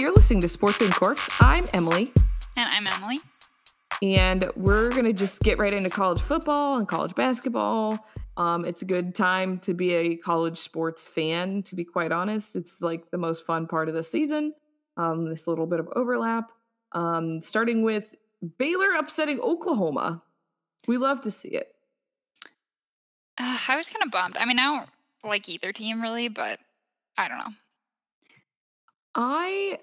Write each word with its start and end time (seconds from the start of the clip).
you're 0.00 0.14
listening 0.14 0.40
to 0.40 0.48
Sports 0.48 0.80
and 0.80 0.94
Corks. 0.94 1.28
I'm 1.40 1.66
Emily. 1.74 2.10
And 2.56 2.70
I'm 2.70 2.86
Emily. 2.86 3.18
And 4.02 4.50
we're 4.56 4.88
going 4.88 5.04
to 5.04 5.12
just 5.12 5.40
get 5.40 5.58
right 5.58 5.74
into 5.74 5.90
college 5.90 6.22
football 6.22 6.78
and 6.78 6.88
college 6.88 7.14
basketball. 7.14 8.06
Um, 8.38 8.64
it's 8.64 8.80
a 8.80 8.86
good 8.86 9.14
time 9.14 9.58
to 9.58 9.74
be 9.74 9.92
a 9.92 10.16
college 10.16 10.56
sports 10.56 11.06
fan, 11.06 11.62
to 11.64 11.74
be 11.74 11.84
quite 11.84 12.12
honest. 12.12 12.56
It's 12.56 12.80
like 12.80 13.10
the 13.10 13.18
most 13.18 13.44
fun 13.44 13.66
part 13.66 13.90
of 13.90 13.94
the 13.94 14.02
season. 14.02 14.54
Um, 14.96 15.28
this 15.28 15.46
little 15.46 15.66
bit 15.66 15.80
of 15.80 15.88
overlap. 15.94 16.50
Um, 16.92 17.42
starting 17.42 17.82
with 17.82 18.14
Baylor 18.56 18.94
upsetting 18.94 19.38
Oklahoma. 19.38 20.22
We 20.88 20.96
love 20.96 21.20
to 21.22 21.30
see 21.30 21.50
it. 21.50 21.74
Uh, 23.36 23.58
I 23.68 23.76
was 23.76 23.90
kind 23.90 24.02
of 24.02 24.10
bummed. 24.10 24.38
I 24.38 24.46
mean, 24.46 24.58
I 24.58 24.64
don't 24.64 24.88
like 25.30 25.46
either 25.50 25.74
team 25.74 26.00
really, 26.00 26.28
but 26.28 26.58
I 27.18 27.28
don't 27.28 27.36
know. 27.36 27.52
I 29.14 29.78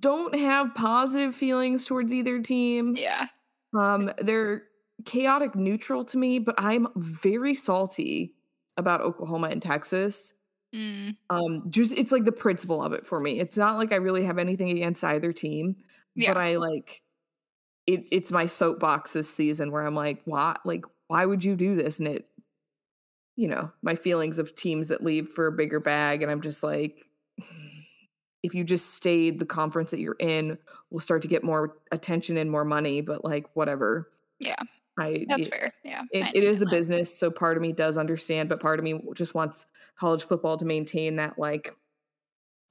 don't 0.00 0.34
have 0.38 0.74
positive 0.74 1.34
feelings 1.34 1.84
towards 1.84 2.12
either 2.12 2.40
team. 2.40 2.94
Yeah. 2.96 3.26
Um, 3.74 4.10
they're 4.18 4.62
chaotic 5.04 5.54
neutral 5.54 6.04
to 6.06 6.18
me, 6.18 6.38
but 6.38 6.54
I'm 6.58 6.88
very 6.96 7.54
salty 7.54 8.34
about 8.76 9.00
Oklahoma 9.00 9.48
and 9.48 9.60
Texas. 9.62 10.32
Mm. 10.74 11.16
Um, 11.30 11.70
just 11.70 11.92
it's 11.92 12.12
like 12.12 12.24
the 12.24 12.32
principle 12.32 12.82
of 12.82 12.92
it 12.92 13.06
for 13.06 13.20
me. 13.20 13.38
It's 13.40 13.56
not 13.56 13.76
like 13.76 13.92
I 13.92 13.96
really 13.96 14.24
have 14.24 14.38
anything 14.38 14.70
against 14.70 15.04
either 15.04 15.32
team, 15.32 15.76
Yeah. 16.14 16.32
but 16.32 16.40
I 16.40 16.56
like 16.56 17.02
it. 17.86 18.04
It's 18.10 18.32
my 18.32 18.46
soapbox 18.46 19.12
this 19.12 19.32
season 19.32 19.70
where 19.70 19.86
I'm 19.86 19.94
like, 19.94 20.22
why? 20.24 20.56
Like, 20.64 20.84
why 21.08 21.24
would 21.24 21.44
you 21.44 21.54
do 21.54 21.76
this? 21.76 21.98
And 21.98 22.08
it, 22.08 22.26
you 23.36 23.48
know, 23.48 23.70
my 23.82 23.94
feelings 23.94 24.38
of 24.38 24.54
teams 24.54 24.88
that 24.88 25.04
leave 25.04 25.28
for 25.28 25.46
a 25.46 25.52
bigger 25.52 25.78
bag, 25.80 26.22
and 26.22 26.32
I'm 26.32 26.40
just 26.40 26.62
like, 26.62 27.06
if 28.46 28.54
you 28.54 28.64
just 28.64 28.94
stayed 28.94 29.38
the 29.38 29.44
conference 29.46 29.90
that 29.90 30.00
you're 30.00 30.16
in, 30.20 30.56
we'll 30.90 31.00
start 31.00 31.22
to 31.22 31.28
get 31.28 31.44
more 31.44 31.76
attention 31.92 32.36
and 32.36 32.50
more 32.50 32.64
money. 32.64 33.00
But 33.00 33.24
like, 33.24 33.46
whatever. 33.54 34.08
Yeah. 34.40 34.54
I 34.98 35.26
That's 35.28 35.46
it- 35.46 35.50
fair. 35.50 35.72
Yeah. 35.84 36.02
It, 36.12 36.34
it 36.34 36.44
is 36.44 36.62
a 36.62 36.66
business 36.66 37.14
so 37.18 37.30
part 37.30 37.56
of 37.58 37.62
me 37.62 37.72
does 37.72 37.98
understand 37.98 38.48
but 38.48 38.60
part 38.60 38.78
of 38.78 38.84
me 38.84 38.98
just 39.14 39.34
wants 39.34 39.66
college 39.98 40.24
football 40.24 40.56
to 40.56 40.64
maintain 40.64 41.16
that 41.16 41.38
like 41.38 41.74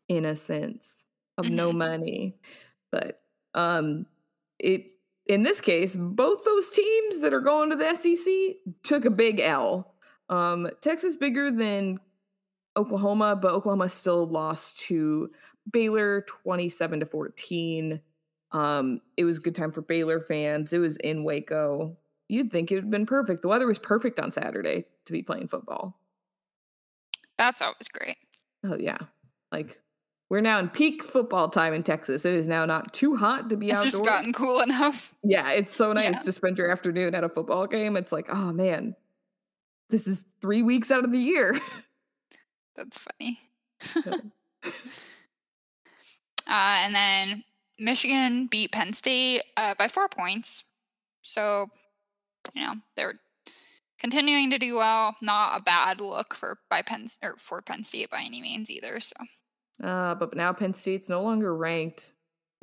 innocence 0.08 1.06
of 1.38 1.50
no 1.50 1.72
Mhm. 1.72 1.76
money 1.78 2.36
but 2.92 3.22
um 3.54 4.06
it 4.60 4.86
in 5.26 5.44
this 5.44 5.60
case 5.62 5.96
both 5.96 6.44
those 6.46 6.70
teams 6.70 7.22
that 7.22 7.34
are 7.34 7.42
going 7.42 7.70
to 7.72 7.76
the 7.76 7.94
sec 7.96 8.56
took 8.84 9.06
a 9.06 9.10
big 9.10 9.40
l 9.40 9.94
um 10.30 10.70
texas 10.82 11.16
bigger 11.16 11.52
than 11.52 12.00
oklahoma 12.78 13.36
but 13.36 13.52
oklahoma 13.52 13.90
still 13.90 14.28
lost 14.28 14.80
to 14.80 15.30
baylor 15.72 16.22
27 16.22 17.00
to 17.02 17.06
14 17.06 18.00
um 18.52 19.02
it 19.18 19.24
was 19.26 19.38
a 19.38 19.42
good 19.42 19.56
time 19.56 19.72
for 19.72 19.82
baylor 19.82 20.22
fans 20.22 20.72
it 20.74 20.78
was 20.80 20.98
in 20.98 21.24
waco 21.24 21.98
You'd 22.28 22.52
think 22.52 22.72
it 22.72 22.76
would 22.76 22.86
have 22.86 22.92
been 22.92 23.06
perfect. 23.06 23.44
The 23.44 23.48
weather 23.48 23.68
was 23.68 23.78
perfect 23.78 24.20
on 24.20 24.32
Saturday 24.32 24.86
to 25.06 25.14
be 25.14 25.22
playing 25.22 25.48
football. 25.48 26.00
That's 27.38 27.62
always 27.62 27.88
great. 27.94 28.18
Oh 28.64 28.76
yeah. 28.80 28.98
Like 29.52 29.80
we're 30.28 30.42
now 30.42 30.58
in 30.58 30.70
peak 30.70 31.04
football 31.04 31.50
time 31.50 31.76
in 31.76 31.84
Texas. 31.84 32.26
It 32.26 32.34
is 32.34 32.48
now 32.48 32.66
not 32.66 32.94
too 32.96 33.16
hot 33.16 33.52
to 33.52 33.56
be 33.58 33.68
It's 33.68 33.76
outdoors. 33.76 33.92
just 33.94 34.06
gotten 34.06 34.34
cool 34.34 34.60
enough. 34.62 35.14
yeah, 35.24 35.52
it's 35.52 35.72
so 35.72 35.94
nice 35.94 36.16
Yeah. 36.16 36.22
to 36.22 36.32
spend 36.32 36.58
your 36.58 36.72
afternoon 36.72 37.14
at 37.14 37.24
a 37.24 37.30
football 37.30 37.68
game. 37.68 37.96
It's 37.96 38.12
like, 38.12 38.26
oh 38.34 38.52
man, 38.52 38.96
this 39.92 40.08
is 40.08 40.24
three 40.42 40.64
weeks 40.64 40.90
out 40.90 41.06
of 41.06 41.12
the 41.12 41.20
year. 41.20 41.60
That's 42.76 42.98
funny. 42.98 43.40
Uh, 46.48 46.78
and 46.84 46.96
then 46.96 47.44
Michigan 47.80 48.48
beat 48.48 48.72
Penn 48.72 48.94
State 48.94 49.42
uh, 49.58 49.74
by 49.78 49.88
four 49.88 50.08
points. 50.08 50.64
So, 51.22 51.68
you 52.54 52.62
know, 52.62 52.76
they're 52.96 53.16
continuing 54.00 54.52
to 54.52 54.60
do 54.60 54.76
well. 54.76 55.16
Not 55.22 55.60
a 55.60 55.64
bad 55.64 56.00
look 56.02 56.36
for 56.36 56.60
by 56.70 56.82
Penn 56.82 57.08
or 57.24 57.36
for 57.38 57.62
Penn 57.62 57.84
State 57.84 58.10
by 58.10 58.22
any 58.22 58.42
means 58.42 58.70
either. 58.70 59.00
So, 59.00 59.16
uh, 59.84 60.16
but 60.16 60.36
now 60.36 60.54
Penn 60.54 60.74
State's 60.74 61.10
no 61.10 61.22
longer 61.22 61.56
ranked. 61.56 62.12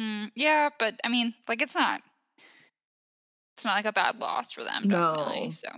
mm, 0.00 0.30
yeah, 0.34 0.70
but 0.78 0.94
I 1.04 1.08
mean, 1.08 1.34
like 1.48 1.62
it's 1.62 1.74
not. 1.74 2.02
It's 3.54 3.64
not 3.64 3.74
like 3.74 3.84
a 3.84 3.92
bad 3.92 4.18
loss 4.18 4.52
for 4.52 4.64
them, 4.64 4.88
definitely. 4.88 5.44
No. 5.44 5.50
So, 5.50 5.68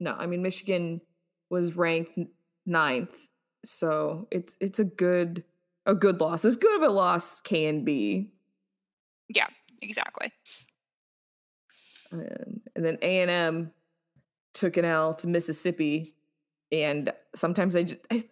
No, 0.00 0.14
I 0.14 0.26
mean 0.26 0.42
Michigan 0.42 1.00
was 1.48 1.76
ranked 1.76 2.18
ninth, 2.66 3.16
so 3.64 4.26
it's 4.30 4.56
it's 4.60 4.80
a 4.80 4.84
good 4.84 5.44
a 5.86 5.94
good 5.94 6.20
loss. 6.20 6.44
As 6.44 6.56
good 6.56 6.76
of 6.76 6.88
a 6.88 6.92
loss 6.92 7.40
can 7.40 7.84
be. 7.84 8.32
yeah, 9.28 9.48
exactly. 9.80 10.30
Um, 12.12 12.60
and 12.76 12.84
then 12.84 12.98
A 13.02 13.22
and 13.22 13.30
M 13.30 13.72
took 14.54 14.76
an 14.76 14.84
L 14.84 15.14
to 15.14 15.26
Mississippi, 15.26 16.14
and 16.70 17.12
sometimes 17.34 17.74
I 17.74 17.84
just 17.84 18.00
I, 18.10 18.24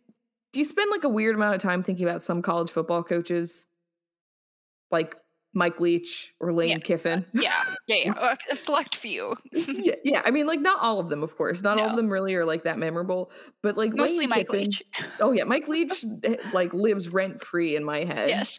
do 0.52 0.58
you 0.58 0.64
spend 0.64 0.90
like 0.90 1.04
a 1.04 1.08
weird 1.08 1.34
amount 1.34 1.54
of 1.54 1.62
time 1.62 1.82
thinking 1.82 2.06
about 2.06 2.22
some 2.22 2.42
college 2.42 2.70
football 2.70 3.02
coaches, 3.02 3.66
like 4.90 5.16
Mike 5.52 5.80
Leach 5.80 6.32
or 6.40 6.52
Lane 6.52 6.68
Yeah, 6.68 6.78
Kiffin. 6.78 7.26
Yeah, 7.32 7.64
yeah, 7.88 7.96
yeah. 8.04 8.34
A 8.50 8.56
select 8.56 8.94
few. 8.96 9.34
yeah, 9.52 9.94
yeah. 10.04 10.22
I 10.24 10.30
mean, 10.30 10.46
like 10.46 10.60
not 10.60 10.80
all 10.80 11.00
of 11.00 11.08
them, 11.08 11.22
of 11.22 11.34
course. 11.36 11.60
Not 11.62 11.78
all 11.80 11.90
of 11.90 11.96
them 11.96 12.08
really 12.08 12.34
are 12.36 12.44
like 12.44 12.62
that 12.64 12.78
memorable, 12.78 13.30
but 13.62 13.76
like 13.76 13.92
Mostly 13.94 14.20
Lane 14.20 14.28
Mike 14.30 14.46
Kiffin- 14.46 14.60
Leach. 14.60 14.82
Oh 15.20 15.32
yeah, 15.32 15.44
Mike 15.44 15.66
Leach 15.68 16.04
eh, 16.22 16.36
like 16.52 16.72
lives 16.72 17.08
rent 17.12 17.42
free 17.44 17.74
in 17.76 17.84
my 17.84 18.04
head. 18.04 18.28
yes. 18.28 18.58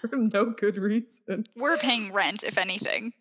for 0.00 0.10
no 0.16 0.46
good 0.46 0.76
reason. 0.76 1.44
We're 1.56 1.78
paying 1.78 2.12
rent, 2.12 2.42
if 2.42 2.58
anything. 2.58 3.12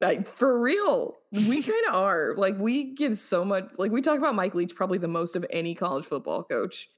Like 0.00 0.26
for 0.26 0.58
real, 0.58 1.18
we 1.32 1.62
kind 1.62 1.86
of 1.88 1.94
are. 1.94 2.32
Like 2.36 2.56
we 2.58 2.94
give 2.94 3.18
so 3.18 3.44
much. 3.44 3.68
Like 3.76 3.92
we 3.92 4.00
talk 4.00 4.18
about 4.18 4.34
Mike 4.34 4.54
Leach 4.54 4.74
probably 4.74 4.96
the 4.96 5.08
most 5.08 5.36
of 5.36 5.44
any 5.50 5.74
college 5.74 6.06
football 6.06 6.42
coach, 6.44 6.88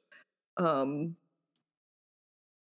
um, 0.57 1.17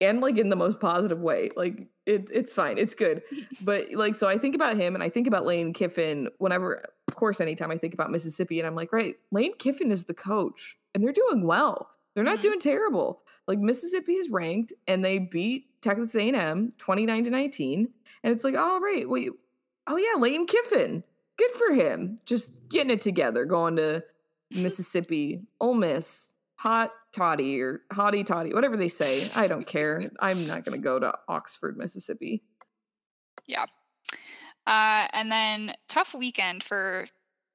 and 0.01 0.21
like 0.21 0.37
in 0.37 0.49
the 0.49 0.55
most 0.55 0.79
positive 0.79 1.19
way. 1.19 1.49
Like 1.55 1.87
it, 2.05 2.29
it's 2.31 2.55
fine, 2.55 2.77
it's 2.77 2.95
good. 2.95 3.21
But 3.63 3.91
like, 3.93 4.15
so 4.15 4.27
I 4.27 4.37
think 4.37 4.55
about 4.55 4.77
him, 4.77 4.95
and 4.95 5.03
I 5.03 5.09
think 5.09 5.27
about 5.27 5.45
Lane 5.45 5.73
Kiffin 5.73 6.29
whenever, 6.37 6.83
of 7.07 7.15
course, 7.15 7.41
anytime 7.41 7.71
I 7.71 7.77
think 7.77 7.93
about 7.93 8.09
Mississippi, 8.11 8.59
and 8.59 8.67
I'm 8.67 8.75
like, 8.75 8.93
right, 8.93 9.15
Lane 9.31 9.53
Kiffin 9.57 9.91
is 9.91 10.05
the 10.05 10.13
coach, 10.13 10.77
and 10.93 11.03
they're 11.03 11.11
doing 11.13 11.45
well. 11.45 11.89
They're 12.15 12.23
not 12.23 12.39
Mhm. 12.39 12.43
doing 12.43 12.59
terrible. 12.59 13.21
Like 13.47 13.59
Mississippi 13.59 14.13
is 14.13 14.29
ranked, 14.29 14.73
and 14.87 15.03
they 15.03 15.19
beat 15.19 15.65
Texas 15.81 16.15
A&M 16.15 16.73
29 16.77 17.23
to 17.25 17.29
19, 17.29 17.89
and 18.23 18.33
it's 18.33 18.43
like, 18.43 18.55
all 18.55 18.79
right, 18.79 19.07
wait, 19.09 19.29
oh 19.87 19.97
yeah, 19.97 20.19
Lane 20.19 20.45
Kiffin, 20.45 21.03
good 21.37 21.51
for 21.53 21.73
him, 21.73 22.19
just 22.25 22.51
getting 22.69 22.91
it 22.91 23.01
together, 23.01 23.45
going 23.45 23.75
to 23.77 24.03
Mississippi, 24.51 25.45
Ole 25.59 25.73
Miss, 25.75 26.33
hot 26.59 26.91
toddy 27.13 27.61
or 27.61 27.81
hottie 27.93 28.25
toddy, 28.25 28.53
whatever 28.53 28.75
they 28.75 28.89
say. 28.89 29.27
I 29.35 29.47
don't 29.47 29.65
care. 29.65 30.11
I'm 30.19 30.45
not 30.45 30.65
going 30.65 30.77
to 30.77 30.83
go 30.83 30.99
to 30.99 31.13
Oxford, 31.27 31.77
Mississippi. 31.77 32.43
Yeah. 33.47 33.65
Uh, 34.67 35.07
and 35.13 35.31
then 35.31 35.73
tough 35.87 36.13
weekend 36.13 36.63
for 36.63 37.07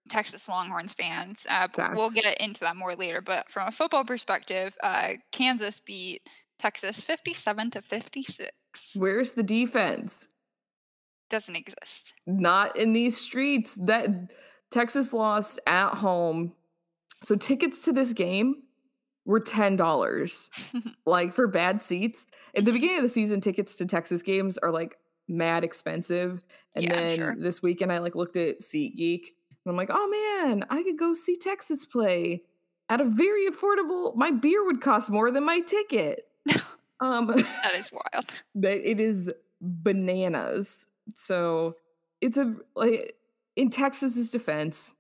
Texas 0.08 0.48
Longhorns 0.48 0.94
fans. 0.94 1.46
Uh, 1.48 1.68
we'll 1.94 2.10
get 2.10 2.40
into 2.40 2.60
that 2.60 2.76
more 2.76 2.94
later. 2.94 3.20
But 3.20 3.50
from 3.50 3.68
a 3.68 3.70
football 3.70 4.04
perspective, 4.04 4.74
uh, 4.82 5.10
Kansas 5.32 5.80
beat 5.80 6.22
Texas 6.58 7.00
57 7.02 7.72
to 7.72 7.82
56. 7.82 8.50
Where's 8.96 9.32
the 9.32 9.42
defense? 9.42 10.28
Doesn't 11.28 11.56
exist. 11.56 12.14
Not 12.26 12.76
in 12.78 12.94
these 12.94 13.18
streets. 13.18 13.74
That 13.74 14.08
Texas 14.70 15.12
lost 15.12 15.60
at 15.66 15.94
home. 15.94 16.54
So 17.22 17.36
tickets 17.36 17.82
to 17.82 17.92
this 17.92 18.12
game 18.12 18.63
were 19.26 19.40
$10 19.40 20.50
like 21.06 21.32
for 21.34 21.46
bad 21.46 21.82
seats. 21.82 22.26
At 22.56 22.64
the 22.64 22.70
Mhm. 22.70 22.74
beginning 22.74 22.96
of 22.98 23.02
the 23.02 23.08
season, 23.08 23.40
tickets 23.40 23.76
to 23.76 23.86
Texas 23.86 24.22
games 24.22 24.58
are 24.58 24.70
like 24.70 24.96
mad 25.28 25.64
expensive. 25.64 26.44
And 26.74 26.84
Yeah, 26.84 26.94
then 26.94 27.16
sure. 27.16 27.34
this 27.36 27.62
weekend 27.62 27.90
I 27.92 27.98
like 27.98 28.14
looked 28.14 28.36
at 28.36 28.60
SeatGeek 28.60 29.22
and 29.64 29.70
I'm 29.70 29.76
like, 29.76 29.90
oh 29.90 30.42
man, 30.44 30.64
I 30.70 30.82
could 30.82 30.98
go 30.98 31.14
see 31.14 31.36
Texas 31.36 31.86
play 31.86 32.42
at 32.90 33.00
a 33.00 33.04
very 33.04 33.46
affordable. 33.48 34.14
My 34.14 34.30
beer 34.30 34.62
would 34.64 34.80
cost 34.82 35.10
more 35.10 35.30
than 35.30 35.44
my 35.44 35.60
ticket. 35.60 36.24
um 37.00 37.26
that 37.28 37.72
is 37.74 37.90
wild. 37.90 38.34
that 38.56 38.88
it 38.90 39.00
is 39.00 39.30
bananas. 39.60 40.86
So 41.16 41.76
it's 42.20 42.36
a 42.36 42.54
like 42.76 43.14
in 43.56 43.70
Texas's 43.70 44.30
defense, 44.30 44.94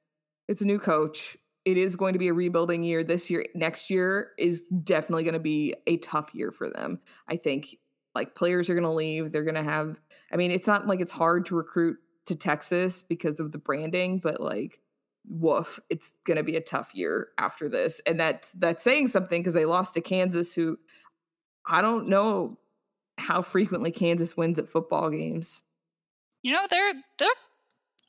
it's 0.48 0.62
a 0.62 0.64
new 0.66 0.78
coach. 0.78 1.36
It 1.64 1.76
is 1.76 1.96
going 1.96 2.12
to 2.12 2.18
be 2.18 2.28
a 2.28 2.34
rebuilding 2.34 2.82
year 2.82 3.02
this 3.02 3.30
year. 3.30 3.46
Next 3.54 3.90
year 3.90 4.32
is 4.38 4.64
definitely 4.82 5.24
going 5.24 5.34
to 5.34 5.40
be 5.40 5.74
a 5.86 5.96
tough 5.98 6.34
year 6.34 6.50
for 6.50 6.68
them. 6.68 7.00
I 7.28 7.36
think 7.36 7.76
like 8.14 8.34
players 8.34 8.68
are 8.68 8.74
going 8.74 8.84
to 8.84 8.90
leave. 8.90 9.32
They're 9.32 9.44
going 9.44 9.54
to 9.54 9.62
have 9.62 10.00
I 10.32 10.36
mean, 10.36 10.50
it's 10.50 10.66
not 10.66 10.86
like 10.86 11.00
it's 11.00 11.12
hard 11.12 11.46
to 11.46 11.54
recruit 11.54 11.96
to 12.26 12.34
Texas 12.34 13.02
because 13.02 13.38
of 13.38 13.52
the 13.52 13.58
branding, 13.58 14.18
but 14.18 14.40
like 14.40 14.80
woof, 15.28 15.80
it's 15.88 16.16
going 16.24 16.36
to 16.36 16.42
be 16.42 16.56
a 16.56 16.60
tough 16.60 16.94
year 16.94 17.28
after 17.38 17.68
this. 17.68 18.00
And 18.06 18.18
that's 18.18 18.50
that's 18.52 18.82
saying 18.82 19.08
something 19.08 19.40
because 19.40 19.54
they 19.54 19.64
lost 19.64 19.94
to 19.94 20.00
Kansas 20.00 20.54
who 20.54 20.78
I 21.66 21.80
don't 21.80 22.08
know 22.08 22.58
how 23.16 23.42
frequently 23.42 23.90
Kansas 23.90 24.36
wins 24.36 24.58
at 24.58 24.68
football 24.68 25.10
games. 25.10 25.62
You 26.42 26.52
know, 26.52 26.66
they're 26.68 26.94
they're 27.18 27.28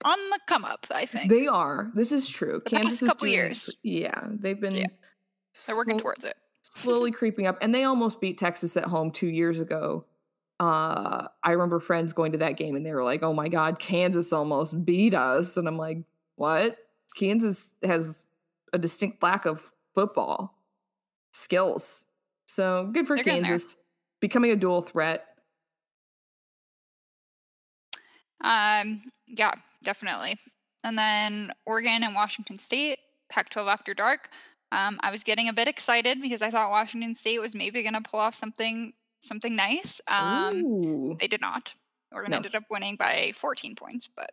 on 0.04 0.18
the 0.30 0.40
come 0.48 0.66
up, 0.66 0.86
I 0.92 1.06
think. 1.06 1.30
They 1.32 1.48
are. 1.48 1.90
This 1.96 2.12
is 2.12 2.28
true. 2.28 2.62
The 2.64 2.70
Kansas 2.70 2.92
past 3.00 3.02
is 3.04 3.08
couple 3.10 3.26
doing- 3.26 3.34
years. 3.34 3.76
Yeah, 3.84 4.22
they've 4.30 4.60
been 4.60 4.76
Yeah. 4.76 4.86
They're 5.68 5.78
working 5.78 6.00
towards 6.00 6.26
it. 6.26 6.36
slowly 6.62 7.12
creeping 7.12 7.48
up, 7.48 7.58
and 7.62 7.74
they 7.74 7.84
almost 7.86 8.20
beat 8.20 8.38
Texas 8.38 8.76
at 8.76 8.84
home 8.86 9.12
two 9.12 9.28
years 9.28 9.60
ago. 9.60 10.06
Uh, 10.60 11.28
I 11.44 11.52
remember 11.52 11.80
friends 11.80 12.12
going 12.14 12.32
to 12.34 12.38
that 12.40 12.58
game, 12.58 12.76
and 12.76 12.86
they 12.86 12.94
were 12.94 13.04
like, 13.04 13.24
"Oh 13.24 13.34
my 13.34 13.48
God, 13.50 13.80
Kansas 13.80 14.34
almost 14.34 14.84
beat 14.86 15.14
us," 15.14 15.56
and 15.58 15.68
I'm 15.68 15.78
like, 15.78 16.00
"What? 16.36 16.78
Kansas 17.16 17.76
has 17.84 18.28
a 18.74 18.78
distinct 18.78 19.22
lack 19.24 19.46
of 19.46 19.72
football 19.94 20.58
skills, 21.32 22.06
so 22.48 22.90
good 22.92 23.08
for 23.08 23.16
They're. 23.16 23.44
Kansas 23.48 23.80
becoming 24.20 24.52
a 24.52 24.56
dual 24.56 24.82
threat." 24.82 25.26
Um, 28.42 29.02
yeah, 29.28 29.54
definitely. 29.86 30.38
And 30.84 30.98
then 30.98 31.54
Oregon 31.66 32.04
and 32.04 32.14
Washington 32.14 32.60
State, 32.60 33.00
Pac-12 33.30 33.72
after 33.72 33.94
dark. 33.94 34.30
Um, 34.72 35.00
I 35.02 35.12
was 35.12 35.24
getting 35.24 35.48
a 35.48 35.54
bit 35.54 35.68
excited 35.68 36.22
because 36.22 36.42
I 36.42 36.52
thought 36.52 36.70
Washington 36.70 37.16
State 37.16 37.40
was 37.40 37.56
maybe 37.56 37.82
going 37.82 37.94
to 37.94 38.02
pull 38.02 38.20
off 38.20 38.36
something 38.36 38.94
something 39.22 39.56
nice. 39.56 40.02
Um, 40.08 41.18
they 41.20 41.28
did 41.28 41.42
not. 41.42 41.74
Oregon 42.12 42.32
No. 42.32 42.38
ended 42.38 42.56
up 42.56 42.64
winning 42.70 42.96
by 42.96 43.32
14 43.36 43.76
points, 43.76 44.10
but 44.16 44.32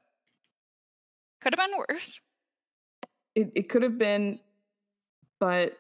could 1.41 1.55
have 1.57 1.71
been 1.71 1.79
worse. 1.89 2.21
It 3.35 3.53
it 3.55 3.69
could 3.69 3.83
have 3.83 3.99
been, 3.99 4.41
but 5.41 5.77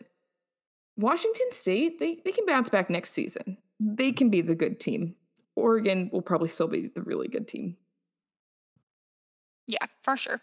Washington 0.96 1.52
State 1.52 1.98
they 2.00 2.18
they 2.24 2.32
can 2.32 2.46
bounce 2.46 2.68
back 2.68 2.88
next 2.88 3.10
season. 3.10 3.58
They 3.78 4.12
can 4.12 4.30
be 4.30 4.40
the 4.40 4.54
good 4.54 4.80
team. 4.80 5.16
Oregon 5.54 6.08
will 6.12 6.22
probably 6.22 6.48
still 6.48 6.68
be 6.68 6.88
the 6.88 7.02
really 7.02 7.28
good 7.28 7.46
team. 7.46 7.76
For 10.02 10.16
sure. 10.16 10.40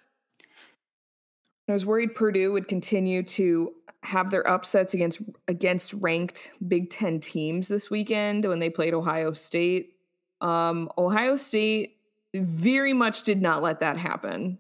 I 1.67 1.73
was 1.73 1.85
worried 1.85 2.15
Purdue 2.15 2.51
would 2.53 2.67
continue 2.67 3.21
to 3.23 3.73
have 4.01 4.31
their 4.31 4.47
upsets 4.50 4.94
against 4.94 5.19
against 5.47 5.94
ranked 5.94 6.51
Big 6.67 6.89
Ten 6.89 7.19
teams 7.19 7.67
this 7.67 7.89
weekend 7.89 8.45
when 8.45 8.59
they 8.59 8.69
played 8.69 8.94
Ohio 8.94 9.33
State. 9.33 9.94
Um, 10.41 10.89
Ohio 10.97 11.35
State 11.35 11.97
very 12.33 12.94
much 12.94 13.23
did 13.23 13.41
not 13.41 13.61
let 13.61 13.81
that 13.81 13.97
happen. 13.97 14.57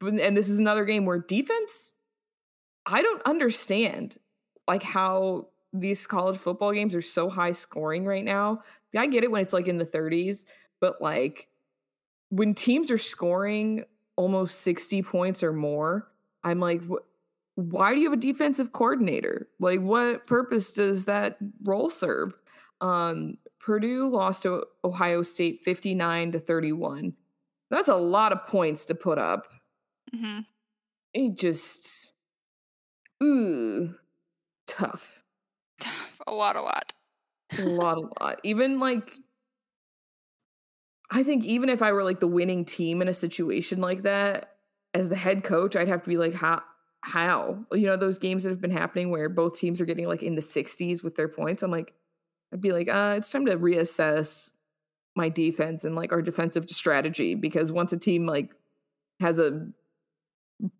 And 0.00 0.36
this 0.36 0.48
is 0.48 0.58
another 0.58 0.84
game 0.84 1.06
where 1.06 1.18
defense, 1.18 1.94
I 2.84 3.02
don't 3.02 3.22
understand 3.24 4.18
like 4.66 4.82
how 4.82 5.48
these 5.72 6.06
college 6.06 6.36
football 6.36 6.72
games 6.72 6.94
are 6.94 7.02
so 7.02 7.28
high 7.28 7.52
scoring 7.52 8.04
right 8.04 8.24
now. 8.24 8.62
I 8.96 9.06
get 9.06 9.24
it 9.24 9.30
when 9.30 9.42
it's 9.42 9.52
like 9.52 9.68
in 9.68 9.78
the 9.78 9.84
30s, 9.84 10.44
but 10.80 11.00
like 11.00 11.48
when 12.30 12.54
teams 12.54 12.90
are 12.90 12.98
scoring 12.98 13.84
almost 14.18 14.60
60 14.62 15.02
points 15.02 15.42
or 15.42 15.52
more, 15.54 16.10
I'm 16.44 16.60
like, 16.60 16.82
wh- 16.88 17.06
why 17.56 17.94
do 17.94 18.00
you 18.00 18.10
have 18.10 18.18
a 18.18 18.20
defensive 18.20 18.72
coordinator? 18.72 19.48
Like, 19.60 19.80
what 19.80 20.26
purpose 20.26 20.72
does 20.72 21.06
that 21.06 21.38
role 21.64 21.90
serve? 21.90 22.34
Um, 22.80 23.38
Purdue 23.60 24.08
lost 24.10 24.42
to 24.44 24.64
Ohio 24.84 25.22
State 25.22 25.62
59 25.64 26.32
to 26.32 26.40
31. 26.40 27.14
That's 27.70 27.88
a 27.88 27.96
lot 27.96 28.32
of 28.32 28.46
points 28.46 28.84
to 28.86 28.94
put 28.94 29.18
up. 29.18 29.46
hmm 30.14 30.40
It 31.14 31.36
just, 31.36 32.12
ooh, 33.22 33.94
tough. 34.66 35.22
tough. 35.80 36.20
a 36.26 36.32
lot, 36.32 36.56
a 36.56 36.62
lot. 36.62 36.92
a 37.58 37.62
lot, 37.62 37.98
a 37.98 38.24
lot. 38.24 38.40
Even 38.44 38.80
like, 38.80 39.10
I 41.10 41.22
think 41.22 41.44
even 41.44 41.68
if 41.68 41.82
I 41.82 41.92
were 41.92 42.04
like 42.04 42.20
the 42.20 42.26
winning 42.26 42.64
team 42.64 43.00
in 43.00 43.08
a 43.08 43.14
situation 43.14 43.80
like 43.80 44.02
that, 44.02 44.56
as 44.94 45.08
the 45.08 45.16
head 45.16 45.44
coach, 45.44 45.76
I'd 45.76 45.88
have 45.88 46.02
to 46.02 46.08
be 46.08 46.16
like, 46.16 46.34
how? 46.34 46.62
How? 47.00 47.64
You 47.72 47.86
know, 47.86 47.96
those 47.96 48.18
games 48.18 48.42
that 48.42 48.50
have 48.50 48.60
been 48.60 48.70
happening 48.70 49.10
where 49.10 49.28
both 49.28 49.58
teams 49.58 49.80
are 49.80 49.86
getting 49.86 50.06
like 50.06 50.22
in 50.22 50.34
the 50.34 50.42
60s 50.42 51.02
with 51.02 51.16
their 51.16 51.28
points. 51.28 51.62
I'm 51.62 51.70
like, 51.70 51.94
I'd 52.52 52.60
be 52.60 52.72
like, 52.72 52.88
uh, 52.88 53.14
it's 53.16 53.30
time 53.30 53.46
to 53.46 53.56
reassess 53.56 54.50
my 55.14 55.28
defense 55.28 55.84
and 55.84 55.94
like 55.94 56.12
our 56.12 56.22
defensive 56.22 56.68
strategy 56.70 57.34
because 57.34 57.72
once 57.72 57.92
a 57.92 57.98
team 57.98 58.26
like 58.26 58.50
has 59.20 59.38
a 59.38 59.66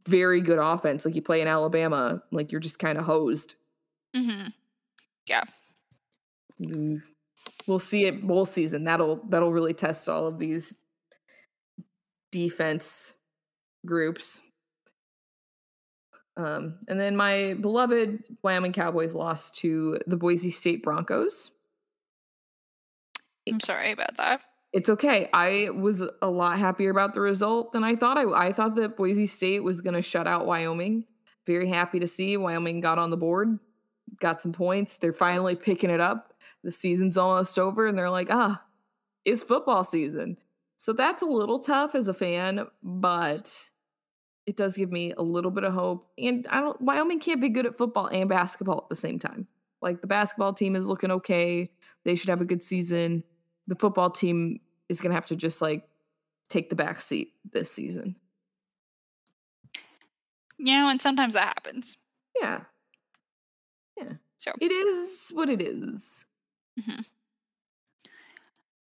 very 0.07 0.41
good 0.41 0.59
offense, 0.59 1.05
like 1.05 1.15
you 1.15 1.23
play 1.23 1.41
in 1.41 1.49
Alabama, 1.49 2.23
like 2.31 2.53
you're 2.53 2.61
just 2.61 2.79
kind 2.79 2.99
of 2.99 3.05
hosed. 3.05 3.55
Mm-hmm. 4.15 4.49
Yeah. 5.27 5.45
Mm, 6.61 7.03
We'll 7.69 7.79
see 7.79 8.07
it 8.07 8.27
bowl 8.27 8.47
season. 8.47 8.85
That'll 8.85 9.23
that'll 9.29 9.53
really 9.53 9.75
test 9.75 10.09
all 10.09 10.27
of 10.27 10.39
these 10.39 10.75
defense 12.33 13.15
groups. 13.87 14.41
Um, 16.37 16.79
and 16.89 16.99
then 16.99 17.17
my 17.17 17.57
beloved 17.61 18.23
Wyoming 18.43 18.73
Cowboys 18.73 19.15
lost 19.15 19.57
to 19.59 19.99
the 20.07 20.17
Boise 20.17 20.51
State 20.51 20.83
Broncos. 20.83 21.51
I'm 23.49 23.61
sorry 23.61 23.93
about 23.93 24.17
that. 24.17 24.41
It's 24.73 24.89
okay. 24.89 25.29
I 25.33 25.71
was 25.75 26.05
a 26.23 26.31
lot 26.31 26.59
happier 26.59 26.91
about 26.91 27.15
the 27.15 27.21
result 27.21 27.73
than 27.73 27.83
I 27.83 27.97
thought. 27.97 28.19
I, 28.19 28.49
I 28.49 28.53
thought 28.53 28.77
that 28.77 28.97
Boise 28.97 29.27
State 29.27 29.65
was 29.65 29.81
going 29.81 29.95
to 29.95 30.03
shut 30.03 30.27
out 30.27 30.47
Wyoming. 30.47 31.05
Very 31.47 31.69
happy 31.69 31.99
to 32.01 32.07
see 32.07 32.37
Wyoming 32.37 32.81
got 32.81 32.99
on 32.99 33.11
the 33.11 33.17
board, 33.17 33.59
got 34.21 34.43
some 34.43 34.53
points. 34.53 34.99
They're 34.99 35.15
finally 35.15 35.57
picking 35.57 35.91
it 35.91 36.01
up. 36.01 36.28
The 36.65 36.73
season's 36.73 37.17
almost 37.17 37.59
over, 37.59 37.87
and 37.87 37.97
they're 37.97 38.11
like, 38.11 38.29
ah, 38.31 38.63
it's 39.25 39.43
football 39.43 39.85
season. 39.85 40.39
So 40.77 40.93
that's 40.93 41.23
a 41.23 41.27
little 41.27 41.59
tough 41.59 41.95
as 41.95 42.09
a 42.09 42.15
fan, 42.15 42.67
but 42.83 43.53
it 44.47 44.57
does 44.57 44.77
give 44.77 44.91
me 44.91 45.13
a 45.13 45.23
little 45.23 45.51
bit 45.51 45.65
of 45.65 45.75
hope. 45.75 46.09
And 46.17 46.47
I 46.49 46.61
don't 46.61 46.81
Wyoming 46.81 47.21
can't 47.21 47.41
be 47.41 47.49
good 47.49 47.67
at 47.67 47.77
football 47.77 48.07
and 48.07 48.29
basketball 48.29 48.83
at 48.85 48.89
the 48.89 48.97
same 48.97 49.19
time. 49.19 49.47
Like 49.83 50.01
the 50.01 50.07
basketball 50.07 50.55
team 50.55 50.77
is 50.77 50.87
looking 50.87 51.11
okay. 51.11 51.71
They 52.05 52.15
should 52.15 52.31
have 52.31 52.41
a 52.41 52.47
good 52.47 52.63
season. 52.63 53.25
The 53.67 53.75
football 53.75 54.11
team 54.11 54.61
is 54.89 55.01
gonna 55.01 55.15
have 55.15 55.27
to 55.27 55.37
just 55.37 55.61
like 55.61 55.87
take 56.49 56.71
the 56.71 56.77
back 56.77 57.03
seat 57.03 57.33
this 57.53 57.71
season. 57.71 58.17
You 60.59 60.75
know, 60.75 60.89
and 60.89 61.03
sometimes 61.03 61.35
that 61.35 61.45
happens. 61.45 61.97
Yeah. 62.41 62.61
Yeah. 63.97 64.13
So, 64.37 64.53
It 64.61 64.73
is 64.73 65.31
what 65.33 65.49
it 65.49 65.61
is. 65.61 66.25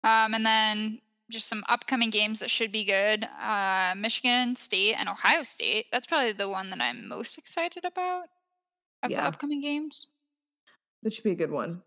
Um, 0.04 0.34
and 0.34 0.46
then 0.46 1.00
just 1.30 1.48
some 1.48 1.64
upcoming 1.70 2.10
games 2.10 2.40
that 2.40 2.50
should 2.50 2.72
be 2.72 2.86
good. 2.86 3.28
Uh, 3.42 3.94
Michigan 3.98 4.56
State 4.56 4.96
and 4.96 5.10
Ohio 5.10 5.44
State. 5.44 5.88
That's 5.92 6.06
probably 6.06 6.34
the 6.34 6.50
one 6.50 6.70
that 6.70 6.82
I'm 6.82 7.08
most 7.08 7.38
excited 7.38 7.86
about 7.86 8.26
of 9.04 9.10
the 9.10 9.24
upcoming 9.24 9.62
games. 9.62 10.08
That 11.04 11.14
should 11.14 11.24
be 11.24 11.32
a 11.32 11.36
good 11.36 11.52
one. 11.52 11.82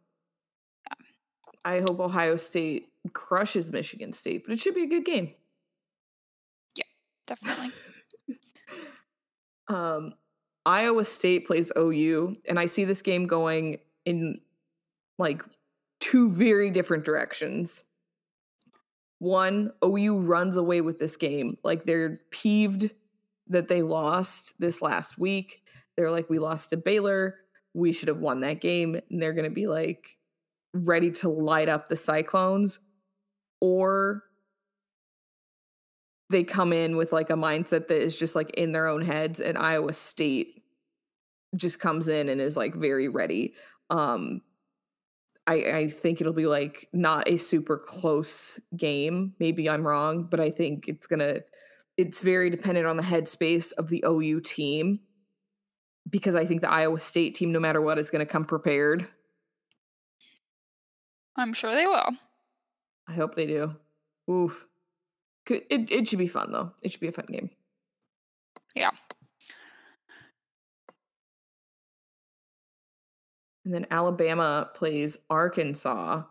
I 1.65 1.81
hope 1.81 2.01
Ohio 2.01 2.37
State 2.37 2.89
crushes 3.13 3.71
Michigan 3.71 4.13
State, 4.13 4.45
but 4.45 4.53
it 4.53 4.61
should 4.61 4.75
be 4.75 4.83
a 4.83 4.89
good 4.89 5.05
game. 5.05 5.33
Yeah, 6.77 6.85
definitely. 7.27 7.71
um, 9.69 10.15
Iowa 10.67 11.05
State 11.05 11.47
plays 11.47 11.73
OU, 11.77 12.37
and 12.47 12.59
I 12.59 12.67
see 12.67 12.85
this 12.85 13.03
game 13.03 13.27
going 13.27 13.79
in 14.05 14.41
like 15.19 15.43
two 16.05 16.31
very 16.31 16.71
different 16.71 17.03
directions. 17.03 17.83
One, 19.21 19.73
OU 19.83 20.19
runs 20.21 20.59
away 20.59 20.83
with 20.83 20.99
this 20.99 21.17
game. 21.17 21.57
Like 21.65 21.87
they're 21.87 22.19
peeved 22.31 22.91
that 23.49 23.69
they 23.69 23.81
lost 23.81 24.53
this 24.59 24.83
last 24.83 25.19
week. 25.19 25.63
They're 25.97 26.11
like, 26.11 26.29
we 26.29 26.39
lost 26.39 26.71
to 26.71 26.77
Baylor. 26.77 27.37
We 27.73 27.93
should 27.93 28.09
have 28.09 28.19
won 28.19 28.43
that 28.43 28.61
game. 28.61 29.01
And 29.09 29.23
they're 29.23 29.33
going 29.33 29.49
to 29.49 29.55
be 29.55 29.67
like 29.67 30.19
ready 30.75 31.11
to 31.13 31.31
light 31.31 31.71
up 31.71 31.89
the 31.89 31.97
Cyclones. 31.97 32.81
Or 33.63 34.25
they 36.29 36.45
come 36.45 36.75
in 36.75 36.99
with 36.99 37.15
like 37.15 37.31
a 37.31 37.35
mindset 37.35 37.89
that 37.89 38.03
is 38.03 38.15
just 38.15 38.35
like 38.35 38.51
in 38.51 38.73
their 38.73 38.89
own 38.89 39.01
heads 39.01 39.41
and 39.41 39.57
Iowa 39.57 39.95
State 39.95 40.63
just 41.57 41.81
comes 41.81 42.09
in 42.09 42.29
and 42.29 42.43
is 42.43 42.59
like 42.59 42.75
very 42.75 43.09
ready. 43.09 43.55
Um 43.89 44.43
I 45.47 45.55
I 45.55 45.89
think 45.89 46.21
it'll 46.21 46.33
be 46.33 46.47
like 46.47 46.89
not 46.93 47.29
a 47.29 47.37
super 47.37 47.79
close 47.79 48.59
game. 48.77 49.35
Maybe 49.39 49.69
I'm 49.69 49.87
wrong, 49.87 50.25
but 50.25 50.41
I 50.41 50.51
think 50.51 50.89
it's 50.89 51.07
going 51.07 51.21
to 51.21 51.43
it's 51.97 52.21
very 52.21 52.51
dependent 52.51 52.87
on 52.87 52.97
the 52.97 53.03
headspace 53.03 53.73
of 53.73 53.89
the 53.89 54.05
OU 54.07 54.41
team 54.41 55.01
because 56.09 56.35
I 56.35 56.45
think 56.45 56.61
the 56.61 56.71
Iowa 56.71 56.99
State 56.99 57.35
team 57.35 57.53
no 57.53 57.61
matter 57.61 57.81
what 57.81 57.99
is 57.99 58.11
going 58.11 58.25
to 58.25 58.31
come 58.31 58.45
prepared. 58.45 59.07
I'm 61.37 61.53
sure 61.53 61.75
they 61.75 61.87
will. 61.87 62.11
I 63.09 63.13
hope 63.13 63.35
they 63.35 63.47
do. 63.47 63.75
Oof. 64.31 64.67
It 65.49 65.91
it 65.91 66.09
should 66.09 66.19
be 66.19 66.27
fun 66.27 66.53
though. 66.53 66.73
It 66.83 66.91
should 66.91 67.01
be 67.01 67.09
a 67.09 67.13
fun 67.13 67.27
game. 67.31 67.51
Yeah. 68.75 68.91
And 73.65 73.73
then 73.73 73.87
Alabama 73.91 74.71
plays 74.75 75.19
Arkansas, 75.31 76.23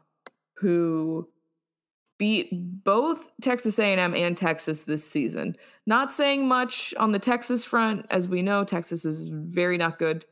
who 0.58 1.28
beat 2.20 2.50
both 2.52 3.32
Texas 3.42 3.80
A&M 3.80 4.16
and 4.16 4.38
Texas 4.38 4.82
this 4.82 5.06
season. 5.06 5.56
Not 5.86 6.12
saying 6.12 6.48
much 6.48 6.94
on 6.98 7.12
the 7.12 7.20
Texas 7.20 7.66
front, 7.66 8.06
as 8.10 8.28
we 8.28 8.42
know 8.42 8.64
Texas 8.64 9.04
is 9.04 9.26
very 9.26 9.78
not 9.78 9.98
good. 10.00 10.26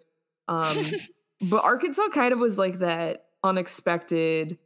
Um, 0.48 0.77
but 1.50 1.63
Arkansas 1.63 2.10
kind 2.10 2.34
of 2.34 2.39
was 2.39 2.58
like 2.58 2.79
that 2.79 3.25
unexpected 3.43 4.58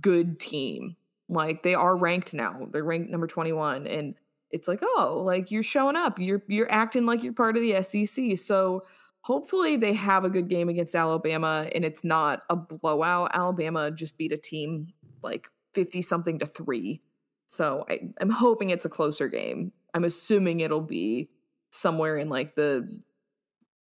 good 0.00 0.38
team. 0.38 0.96
Like 1.28 1.62
they 1.62 1.74
are 1.74 1.96
ranked 1.96 2.34
now. 2.34 2.68
They're 2.72 2.84
ranked 2.84 3.10
number 3.10 3.26
21 3.26 3.86
and 3.86 4.14
it's 4.50 4.66
like, 4.66 4.80
"Oh, 4.82 5.22
like 5.24 5.50
you're 5.50 5.62
showing 5.62 5.96
up. 5.96 6.18
You're 6.18 6.42
you're 6.48 6.70
acting 6.72 7.04
like 7.04 7.22
you're 7.22 7.34
part 7.34 7.56
of 7.56 7.62
the 7.62 7.82
SEC." 7.82 8.38
So 8.38 8.84
hopefully 9.28 9.76
they 9.76 9.92
have 9.92 10.24
a 10.24 10.30
good 10.30 10.48
game 10.48 10.70
against 10.70 10.94
Alabama 10.94 11.68
and 11.74 11.84
it's 11.84 12.02
not 12.02 12.40
a 12.48 12.56
blowout. 12.56 13.30
Alabama 13.34 13.90
just 13.90 14.16
beat 14.16 14.32
a 14.32 14.38
team 14.38 14.86
like 15.22 15.48
50 15.74 16.00
something 16.00 16.38
to 16.38 16.46
3. 16.46 17.02
So 17.46 17.84
I, 17.90 18.08
I'm 18.22 18.30
hoping 18.30 18.70
it's 18.70 18.86
a 18.86 18.88
closer 18.88 19.28
game. 19.28 19.72
I'm 19.92 20.04
assuming 20.04 20.60
it'll 20.60 20.80
be 20.80 21.28
somewhere 21.70 22.16
in 22.16 22.30
like 22.30 22.54
the 22.54 22.88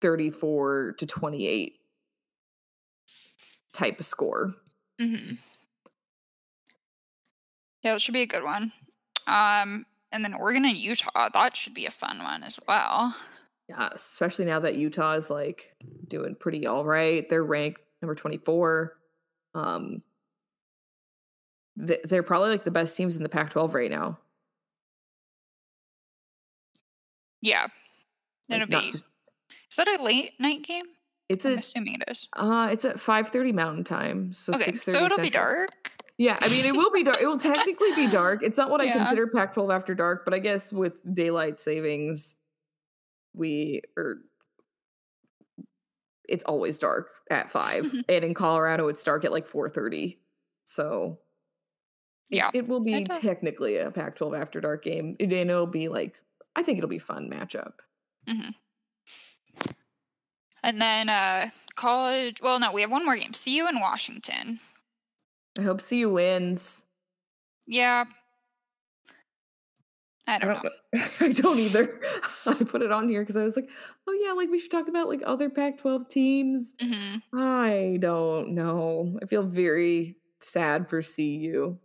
34 0.00 0.96
to 0.98 1.06
28 1.06 1.74
type 3.72 4.00
of 4.00 4.04
score. 4.04 4.52
Mm-hmm. 5.00 5.34
Yeah, 7.84 7.94
it 7.94 8.00
should 8.00 8.14
be 8.14 8.22
a 8.22 8.26
good 8.26 8.42
one. 8.42 8.72
Um, 9.28 9.86
and 10.10 10.24
then 10.24 10.34
Oregon 10.34 10.64
and 10.64 10.76
Utah, 10.76 11.28
that 11.32 11.54
should 11.54 11.74
be 11.74 11.86
a 11.86 11.90
fun 11.92 12.18
one 12.18 12.42
as 12.42 12.58
well. 12.66 13.14
Yeah, 13.68 13.88
especially 13.92 14.44
now 14.44 14.60
that 14.60 14.76
Utah 14.76 15.14
is 15.14 15.28
like 15.30 15.74
doing 16.08 16.34
pretty 16.36 16.66
all 16.66 16.84
right. 16.84 17.28
They're 17.28 17.42
ranked 17.44 17.80
number 18.00 18.14
24. 18.14 18.96
Um 19.54 20.02
th- 21.84 22.02
they're 22.04 22.22
probably 22.22 22.50
like 22.50 22.64
the 22.64 22.70
best 22.70 22.96
teams 22.96 23.16
in 23.16 23.22
the 23.22 23.28
Pac-12 23.28 23.74
right 23.74 23.90
now. 23.90 24.18
Yeah, 27.42 27.66
it'll 28.48 28.66
not 28.68 28.82
be. 28.84 28.92
just- 28.92 29.06
Is 29.70 29.76
that 29.76 29.88
a 29.88 30.02
late 30.02 30.32
night 30.40 30.62
game? 30.62 30.84
it's 31.28 31.44
I'm 31.44 31.52
a 31.52 31.56
assuming 31.56 31.94
it 32.00 32.04
is. 32.10 32.28
uh 32.36 32.68
it's 32.70 32.84
at 32.84 32.96
5:30 32.96 33.52
Mountain 33.52 33.84
Time, 33.84 34.32
so 34.32 34.54
Okay, 34.54 34.72
so 34.74 35.04
it'll 35.04 35.18
be 35.18 35.30
dark. 35.30 35.68
Yeah, 36.18 36.36
I 36.40 36.48
mean 36.48 36.64
it 36.64 36.72
will 36.72 36.90
be 36.90 37.02
dark. 37.04 37.20
It 37.20 37.26
will 37.26 37.38
technically 37.52 37.94
be 37.94 38.06
dark. 38.08 38.42
It's 38.42 38.56
not 38.56 38.70
what 38.70 38.80
I 38.80 38.86
consider 38.90 39.26
Pac-12 39.26 39.74
after 39.74 39.94
dark, 39.94 40.24
but 40.24 40.34
I 40.34 40.38
guess 40.38 40.72
with 40.72 40.98
daylight 41.14 41.60
savings, 41.60 42.36
we 43.36 43.82
are. 43.96 44.16
It's 46.28 46.44
always 46.44 46.78
dark 46.80 47.10
at 47.30 47.50
five, 47.50 47.92
and 48.08 48.24
in 48.24 48.34
Colorado 48.34 48.88
it's 48.88 49.04
dark 49.04 49.24
at 49.24 49.30
like 49.32 49.46
four 49.46 49.68
thirty. 49.68 50.18
So, 50.64 51.20
it- 52.30 52.36
Yeah, 52.36 52.50
it, 52.52 52.66
will 52.68 52.80
be 52.80 53.04
technically 53.04 53.76
a 53.76 53.92
Pac-12 53.92 54.40
after 54.40 54.60
dark 54.60 54.82
game, 54.82 55.14
and 55.20 55.32
it'll 55.32 55.66
be 55.68 55.86
like 55.88 56.14
I 56.56 56.62
think 56.64 56.78
it'll 56.78 56.90
be 56.90 56.96
a 56.96 57.00
fun 57.00 57.30
matchup. 57.30 57.74
hmm 58.26 58.50
And 60.62 60.80
then 60.80 61.08
uh 61.08 61.50
college. 61.76 62.40
Well, 62.42 62.58
no, 62.58 62.72
we 62.72 62.80
have 62.80 62.90
one 62.90 63.04
more 63.04 63.16
game. 63.16 63.32
see 63.32 63.54
you 63.56 63.68
in 63.68 63.78
Washington. 63.78 64.58
I 65.58 65.62
hope 65.62 65.80
CU 65.86 66.10
wins. 66.10 66.82
Yeah. 67.68 68.04
I 70.26 70.34
I 70.36 70.38
don't 70.38 70.48
know. 70.48 70.54
don't, 70.62 70.94
know. 70.94 71.06
I 71.26 71.32
don't 71.32 71.58
either. 71.58 72.00
I 72.46 72.54
put 72.54 72.82
it 72.82 72.90
on 72.92 73.08
here 73.08 73.22
because 73.22 73.36
I 73.36 73.44
was 73.44 73.56
like, 73.56 73.68
oh 74.06 74.12
yeah, 74.12 74.32
like 74.32 74.50
we 74.50 74.58
should 74.58 74.70
talk 74.70 74.88
about 74.88 75.08
like 75.08 75.22
other 75.24 75.48
Pac-12 75.50 76.08
teams. 76.08 76.74
hmm 76.80 77.16
I 77.32 77.98
don't 78.00 78.50
know. 78.54 79.18
I 79.22 79.26
feel 79.26 79.42
very 79.44 80.16
sad 80.40 80.88
for 80.88 81.02
CU. 81.02 81.78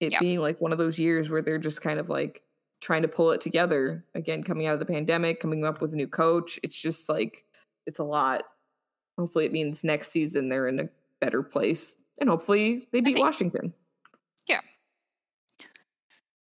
It 0.00 0.12
Yeah. 0.12 0.18
being 0.20 0.40
like 0.40 0.60
one 0.60 0.72
of 0.72 0.78
those 0.78 0.98
years 0.98 1.30
where 1.30 1.42
they're 1.42 1.58
just 1.58 1.80
kind 1.80 1.98
of 1.98 2.08
like 2.08 2.42
trying 2.80 3.02
to 3.02 3.08
pull 3.08 3.30
it 3.30 3.40
together 3.40 4.04
again, 4.14 4.42
coming 4.42 4.66
out 4.66 4.74
of 4.74 4.80
the 4.80 4.84
pandemic, 4.86 5.40
coming 5.40 5.64
up 5.64 5.80
with 5.80 5.92
a 5.92 5.96
new 5.96 6.06
coach. 6.08 6.58
It's 6.62 6.78
just 6.78 7.08
like 7.08 7.44
it's 7.86 7.98
a 8.00 8.04
lot. 8.04 8.42
Hopefully, 9.18 9.46
it 9.46 9.52
means 9.52 9.82
next 9.84 10.10
season 10.10 10.48
they're 10.48 10.68
in 10.68 10.80
a 10.80 10.88
better 11.20 11.42
place, 11.42 11.96
and 12.18 12.28
hopefully 12.28 12.88
they 12.92 13.00
beat 13.00 13.14
think- 13.14 13.24
Washington. 13.24 13.72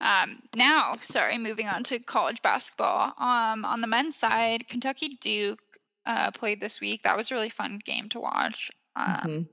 Um, 0.01 0.39
now, 0.55 0.93
sorry, 1.01 1.37
moving 1.37 1.67
on 1.67 1.83
to 1.85 1.99
college 1.99 2.41
basketball. 2.41 3.13
Um, 3.17 3.65
on 3.65 3.81
the 3.81 3.87
men's 3.87 4.15
side, 4.15 4.67
Kentucky 4.67 5.17
Duke 5.19 5.59
uh, 6.05 6.31
played 6.31 6.61
this 6.61 6.79
week. 6.79 7.03
That 7.03 7.17
was 7.17 7.31
a 7.31 7.35
really 7.35 7.49
fun 7.49 7.79
game 7.83 8.07
to 8.09 8.19
watch. 8.19 8.71
Um, 8.95 9.05
Mhm. 9.25 9.47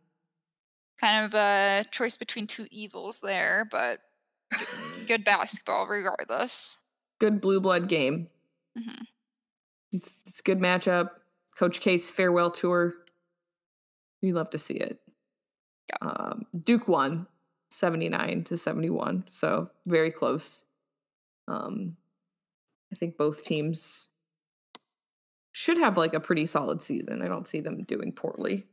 Kind 1.01 1.27
of 1.27 1.35
a 1.35 1.85
choice 1.91 2.17
between 2.17 2.47
two 2.47 2.67
evils 2.71 3.21
there, 3.21 3.69
but 3.71 4.01
good 5.07 5.25
basketball 5.25 5.87
regardless. 5.87 6.75
Good 7.19 7.41
blue 7.43 7.61
blood 7.61 7.89
game. 7.89 8.29
hmm 8.75 9.03
It's 9.93 10.15
it's 10.27 10.41
a 10.41 10.43
good 10.43 10.59
matchup. 10.59 11.11
Coach 11.59 11.81
K's 11.81 12.11
farewell 12.11 12.51
tour. 12.51 12.95
We 14.23 14.33
love 14.33 14.49
to 14.51 14.59
see 14.59 14.75
it. 14.75 15.01
Yeah. 15.91 16.09
Um, 16.09 16.47
Duke 16.65 16.89
won 16.89 17.27
79 17.71 18.45
to 18.45 18.57
71, 18.57 19.25
so 19.31 19.71
very 19.87 20.11
close. 20.11 20.65
Um, 21.49 21.97
I 22.93 22.97
think 22.97 23.17
both 23.17 23.45
teams 23.45 24.09
should 25.53 25.79
have 25.79 25.97
like 25.97 26.15
a 26.15 26.21
pretty 26.21 26.47
solid 26.47 26.83
season. 26.83 27.23
I 27.23 27.29
don't 27.29 27.49
see 27.49 27.61
them 27.61 27.83
doing 27.85 28.13
poorly. 28.13 28.65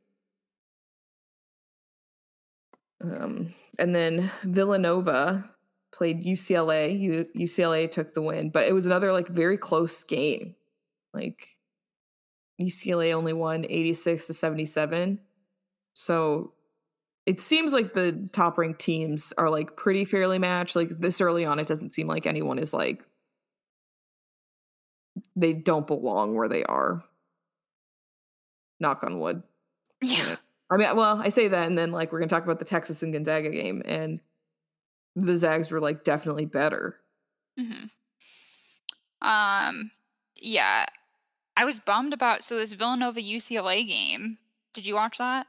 Um, 3.02 3.54
and 3.80 3.94
then 3.94 4.32
Villanova 4.44 5.50
played 5.94 6.24
UCLA. 6.24 6.98
U- 7.00 7.28
UCLA 7.38 7.90
took 7.90 8.14
the 8.14 8.22
win, 8.22 8.50
but 8.50 8.66
it 8.66 8.74
was 8.74 8.86
another 8.86 9.12
like 9.12 9.28
very 9.28 9.58
close 9.58 10.04
game. 10.04 10.56
Like 11.14 11.58
UCLA 12.62 13.14
only 13.14 13.34
won 13.34 13.66
86 13.68 14.28
to 14.28 14.34
77. 14.34 15.20
So 15.94 16.53
it 17.26 17.40
seems 17.40 17.72
like 17.72 17.94
the 17.94 18.30
top 18.34 18.58
ranked 18.58 18.82
teams 18.82 19.32
are 19.38 19.50
like 19.50 19.76
pretty 19.76 20.06
fairly 20.06 20.40
matched. 20.40 20.76
Like 20.76 20.90
this 20.90 21.22
early 21.22 21.46
on, 21.46 21.60
it 21.60 21.68
doesn't 21.68 21.92
seem 21.92 22.08
like 22.08 22.26
anyone 22.26 22.60
is 22.60 22.74
like 22.74 23.04
they 25.36 25.54
don't 25.54 25.88
belong 25.88 26.36
where 26.36 26.50
they 26.50 26.64
are. 26.64 27.04
Knock 28.80 29.04
on 29.04 29.20
wood. 29.20 29.44
Yeah. 30.02 30.36
I 30.70 30.78
mean, 30.78 30.96
well, 30.96 31.22
I 31.22 31.30
say 31.30 31.48
that, 31.48 31.68
and 31.68 31.78
then 31.78 31.92
like 31.92 32.12
we're 32.12 32.20
gonna 32.20 32.30
talk 32.30 32.44
about 32.44 32.60
the 32.60 32.66
Texas 32.66 33.04
and 33.04 33.14
Gonzaga 33.14 33.50
game, 33.50 33.82
and 33.86 34.20
the 35.16 35.38
Zags 35.38 35.70
were 35.72 35.80
like 35.80 36.04
definitely 36.04 36.46
better. 36.46 37.00
hmm 37.58 37.86
Um, 39.22 39.92
yeah. 40.36 40.86
I 41.56 41.66
was 41.66 41.80
bummed 41.80 42.14
about 42.14 42.44
so 42.44 42.58
this 42.58 42.74
Villanova 42.74 43.22
UCLA 43.22 43.88
game. 43.88 44.40
Did 44.74 44.88
you 44.88 44.96
watch 44.96 45.20
that? 45.20 45.46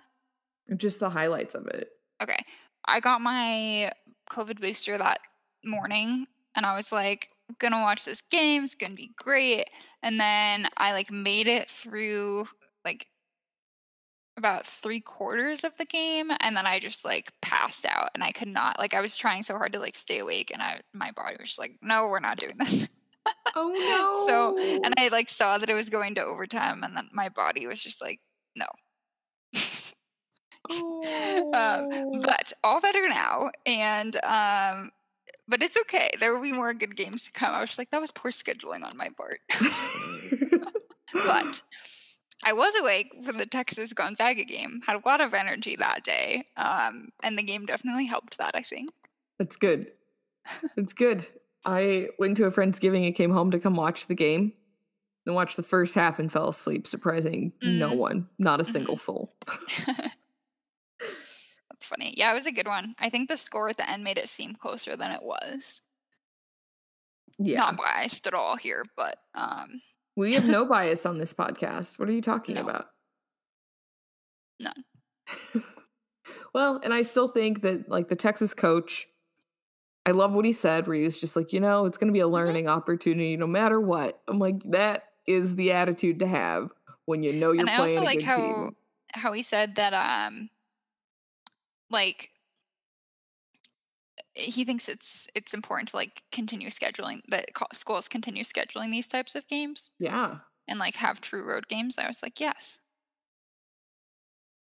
Just 0.76 1.00
the 1.00 1.10
highlights 1.10 1.54
of 1.54 1.66
it. 1.68 1.90
Okay. 2.22 2.38
I 2.86 3.00
got 3.00 3.20
my 3.20 3.92
COVID 4.30 4.60
booster 4.60 4.98
that 4.98 5.20
morning 5.64 6.26
and 6.54 6.66
I 6.66 6.74
was 6.74 6.92
like, 6.92 7.28
gonna 7.58 7.82
watch 7.82 8.04
this 8.04 8.22
game, 8.22 8.64
it's 8.64 8.74
gonna 8.74 8.94
be 8.94 9.12
great. 9.16 9.68
And 10.02 10.18
then 10.18 10.68
I 10.76 10.92
like 10.92 11.10
made 11.10 11.48
it 11.48 11.68
through 11.68 12.46
like 12.84 13.06
about 14.36 14.66
three 14.66 15.00
quarters 15.00 15.62
of 15.64 15.76
the 15.76 15.84
game 15.84 16.30
and 16.40 16.56
then 16.56 16.66
I 16.66 16.80
just 16.80 17.04
like 17.04 17.32
passed 17.40 17.86
out 17.86 18.10
and 18.14 18.24
I 18.24 18.32
could 18.32 18.48
not 18.48 18.78
like 18.78 18.94
I 18.94 19.00
was 19.00 19.16
trying 19.16 19.42
so 19.42 19.56
hard 19.56 19.72
to 19.74 19.78
like 19.78 19.94
stay 19.94 20.18
awake 20.18 20.50
and 20.52 20.60
I 20.62 20.80
my 20.92 21.12
body 21.12 21.36
was 21.38 21.50
just 21.50 21.58
like, 21.58 21.76
no, 21.82 22.08
we're 22.08 22.20
not 22.20 22.38
doing 22.38 22.56
this. 22.58 22.88
Oh 23.56 23.72
no! 23.72 24.26
So 24.26 24.82
and 24.84 24.92
I 24.98 25.08
like 25.08 25.30
saw 25.30 25.56
that 25.56 25.70
it 25.70 25.74
was 25.74 25.88
going 25.88 26.16
to 26.16 26.22
overtime 26.22 26.82
and 26.82 26.94
then 26.94 27.08
my 27.10 27.30
body 27.30 27.66
was 27.66 27.82
just 27.82 28.02
like, 28.02 28.20
no. 28.54 28.66
Um, 30.70 32.20
but 32.22 32.52
all 32.62 32.80
better 32.80 33.08
now 33.08 33.50
and 33.66 34.16
um 34.24 34.90
but 35.46 35.62
it's 35.62 35.76
okay 35.76 36.10
there 36.20 36.34
will 36.34 36.42
be 36.42 36.52
more 36.52 36.72
good 36.72 36.96
games 36.96 37.24
to 37.26 37.32
come 37.32 37.54
i 37.54 37.60
was 37.60 37.76
like 37.78 37.90
that 37.90 38.00
was 38.00 38.10
poor 38.10 38.30
scheduling 38.30 38.82
on 38.84 38.96
my 38.96 39.08
part 39.16 39.40
but 41.12 41.62
i 42.44 42.52
was 42.52 42.74
awake 42.80 43.08
for 43.24 43.32
the 43.32 43.46
texas 43.46 43.92
gonzaga 43.92 44.44
game 44.44 44.80
had 44.86 44.96
a 44.96 45.02
lot 45.06 45.20
of 45.20 45.34
energy 45.34 45.76
that 45.76 46.02
day 46.04 46.46
um 46.56 47.10
and 47.22 47.36
the 47.38 47.42
game 47.42 47.66
definitely 47.66 48.06
helped 48.06 48.38
that 48.38 48.52
i 48.54 48.62
think 48.62 48.90
That's 49.38 49.56
good. 49.56 49.88
It's 50.76 50.92
good. 50.92 51.26
I 51.64 52.08
went 52.18 52.36
to 52.36 52.44
a 52.44 52.50
friend's 52.50 52.78
giving 52.78 53.04
and 53.06 53.14
came 53.14 53.30
home 53.32 53.50
to 53.52 53.58
come 53.58 53.74
watch 53.74 54.06
the 54.06 54.14
game. 54.14 54.52
And 55.26 55.34
watched 55.34 55.56
the 55.56 55.62
first 55.62 55.94
half 55.94 56.18
and 56.18 56.30
fell 56.30 56.50
asleep, 56.50 56.86
surprising 56.86 57.52
no 57.62 57.88
Mm. 57.92 57.96
one, 57.96 58.28
not 58.38 58.60
a 58.60 58.64
single 58.64 58.98
soul. 58.98 59.34
that's 61.84 62.00
funny 62.00 62.14
yeah 62.16 62.30
it 62.30 62.34
was 62.34 62.46
a 62.46 62.52
good 62.52 62.66
one 62.66 62.94
i 62.98 63.08
think 63.08 63.28
the 63.28 63.36
score 63.36 63.68
at 63.68 63.76
the 63.76 63.88
end 63.90 64.02
made 64.02 64.18
it 64.18 64.28
seem 64.28 64.54
closer 64.54 64.96
than 64.96 65.10
it 65.10 65.22
was 65.22 65.82
Yeah. 67.38 67.58
not 67.58 67.76
biased 67.76 68.26
at 68.26 68.34
all 68.34 68.56
here 68.56 68.84
but 68.96 69.18
um 69.34 69.80
we 70.16 70.34
have 70.34 70.44
no 70.44 70.64
bias 70.68 71.06
on 71.06 71.18
this 71.18 71.34
podcast. 71.34 71.98
What 71.98 72.08
are 72.08 72.12
you 72.12 72.22
talking 72.22 72.54
No. 72.54 72.62
about? 72.62 72.86
None. 74.60 74.84
well, 76.54 76.80
and 76.84 76.94
I 76.94 77.02
still 77.02 77.26
think 77.26 77.62
that 77.62 77.88
like 77.88 78.08
the 78.08 78.14
Texas 78.16 78.54
coach, 78.54 79.08
I 80.06 80.12
love 80.12 80.32
what 80.32 80.44
he 80.44 80.52
said 80.52 80.86
where 80.86 80.96
he 80.96 81.02
was 81.04 81.18
just 81.18 81.34
like, 81.34 81.52
you 81.52 81.58
know, 81.58 81.86
it's 81.86 81.98
going 81.98 82.06
to 82.06 82.12
be 82.12 82.20
a 82.20 82.28
Mm-hmm. 82.28 82.34
learning 82.34 82.68
opportunity 82.68 83.36
no 83.36 83.48
matter 83.48 83.80
what. 83.80 84.20
I'm 84.28 84.38
like, 84.38 84.62
that 84.70 85.02
is 85.26 85.56
the 85.56 85.72
attitude 85.72 86.20
to 86.20 86.28
have 86.28 86.70
when 87.06 87.24
you 87.24 87.32
know 87.32 87.50
you're 87.52 87.66
and 87.66 87.70
I 87.70 87.74
playing 87.74 87.98
also 87.98 88.02
a 88.02 88.04
like 88.06 88.20
good 88.20 88.24
how 88.26 88.36
team. 88.36 88.76
how 89.14 89.32
he 89.32 89.42
said 89.42 89.74
that 89.76 89.94
um 89.94 90.48
like 91.90 92.30
he 94.34 94.64
thinks 94.64 94.88
it's 94.88 95.28
it's 95.34 95.54
important 95.54 95.88
to 95.90 95.96
like 95.96 96.22
continue 96.32 96.68
scheduling 96.68 97.20
that 97.28 97.46
schools 97.72 98.08
continue 98.08 98.42
scheduling 98.42 98.90
these 98.90 99.08
types 99.08 99.34
of 99.34 99.46
games 99.48 99.90
Yeah. 99.98 100.38
and 100.68 100.78
like 100.78 100.96
have 100.96 101.20
true 101.20 101.48
road 101.48 101.68
games. 101.68 101.98
I 101.98 102.06
was 102.06 102.22
like, 102.22 102.40
yes. 102.40 102.80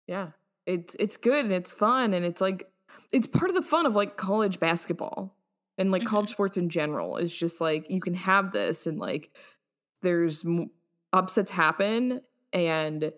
Yeah. 0.08 0.32
It's 0.66 0.96
it's 1.00 1.18
good 1.18 1.46
and 1.46 1.54
it's 1.54 1.72
fun 1.72 2.14
and 2.14 2.26
it's 2.26 2.42
like 2.42 2.70
it's 3.12 3.28
part 3.28 3.50
of 3.50 3.56
the 3.56 3.62
fun 3.62 3.86
of 3.86 3.96
like 3.96 4.18
college 4.18 4.60
basketball 4.60 5.36
and 5.78 5.92
like 5.92 6.02
Mhm. 6.04 6.08
college 6.08 6.30
sports 6.30 6.58
in 6.58 6.70
general 6.70 7.18
is 7.18 7.34
just 7.34 7.62
like 7.62 7.90
you 7.90 8.02
can 8.02 8.14
have 8.14 8.52
this 8.52 8.86
and 8.86 8.98
like 9.00 9.32
there's 10.02 10.44
upsets 11.14 11.52
happen 11.52 12.22
and 12.54 13.14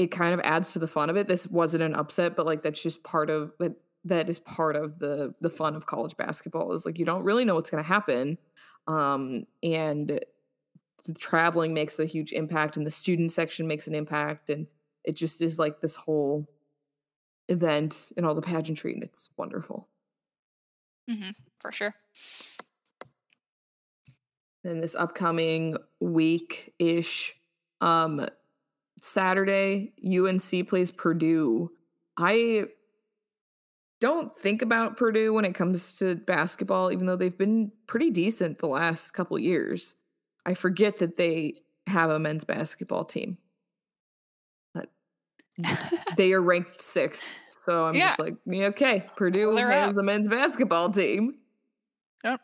it 0.00 0.10
kind 0.10 0.32
of 0.32 0.40
adds 0.44 0.72
to 0.72 0.78
the 0.78 0.88
fun 0.88 1.10
of 1.10 1.16
it. 1.18 1.28
This 1.28 1.46
wasn't 1.46 1.82
an 1.82 1.94
upset, 1.94 2.34
but 2.34 2.46
like 2.46 2.62
that's 2.62 2.82
just 2.82 3.02
part 3.04 3.28
of 3.28 3.52
that 3.58 3.72
that 4.06 4.30
is 4.30 4.38
part 4.38 4.76
of 4.76 4.98
the 4.98 5.34
the 5.42 5.50
fun 5.50 5.76
of 5.76 5.84
college 5.84 6.16
basketball 6.16 6.72
is 6.72 6.86
like 6.86 6.98
you 6.98 7.04
don't 7.04 7.22
really 7.22 7.44
know 7.44 7.54
what's 7.54 7.68
going 7.68 7.84
to 7.84 7.88
happen. 7.88 8.38
Um 8.86 9.44
and 9.62 10.20
the 11.04 11.14
traveling 11.14 11.74
makes 11.74 11.98
a 11.98 12.06
huge 12.06 12.32
impact 12.32 12.78
and 12.78 12.86
the 12.86 12.90
student 12.90 13.30
section 13.30 13.66
makes 13.66 13.86
an 13.86 13.94
impact 13.94 14.48
and 14.48 14.66
it 15.04 15.16
just 15.16 15.42
is 15.42 15.58
like 15.58 15.80
this 15.80 15.96
whole 15.96 16.48
event 17.48 18.10
and 18.16 18.24
all 18.24 18.34
the 18.34 18.40
pageantry 18.42 18.94
and 18.94 19.02
it's 19.02 19.28
wonderful 19.36 19.86
hmm 21.08 21.30
for 21.60 21.72
sure. 21.72 21.94
then 24.64 24.80
this 24.80 24.94
upcoming 24.94 25.76
week 26.00 26.72
ish 26.78 27.36
um 27.82 28.26
saturday 29.00 29.92
unc 30.04 30.68
plays 30.68 30.90
purdue 30.90 31.70
i 32.16 32.64
don't 34.00 34.36
think 34.36 34.62
about 34.62 34.96
purdue 34.96 35.32
when 35.32 35.44
it 35.44 35.54
comes 35.54 35.94
to 35.94 36.14
basketball 36.14 36.90
even 36.92 37.06
though 37.06 37.16
they've 37.16 37.38
been 37.38 37.70
pretty 37.86 38.10
decent 38.10 38.58
the 38.58 38.66
last 38.66 39.12
couple 39.12 39.38
years 39.38 39.94
i 40.46 40.54
forget 40.54 40.98
that 40.98 41.16
they 41.16 41.54
have 41.86 42.10
a 42.10 42.18
men's 42.18 42.44
basketball 42.44 43.04
team 43.04 43.36
but 44.74 44.88
they 46.16 46.32
are 46.32 46.40
ranked 46.40 46.80
sixth. 46.80 47.38
So 47.66 47.86
I'm 47.86 47.94
Yeah. 47.94 48.08
just 48.08 48.18
like, 48.20 48.34
yeah, 48.46 48.66
okay, 48.66 49.04
Purdue 49.16 49.54
they're 49.54 49.70
has 49.70 49.96
a 49.98 50.02
men's 50.02 50.28
basketball 50.28 50.90
team. 50.90 51.34
Yep. 52.24 52.40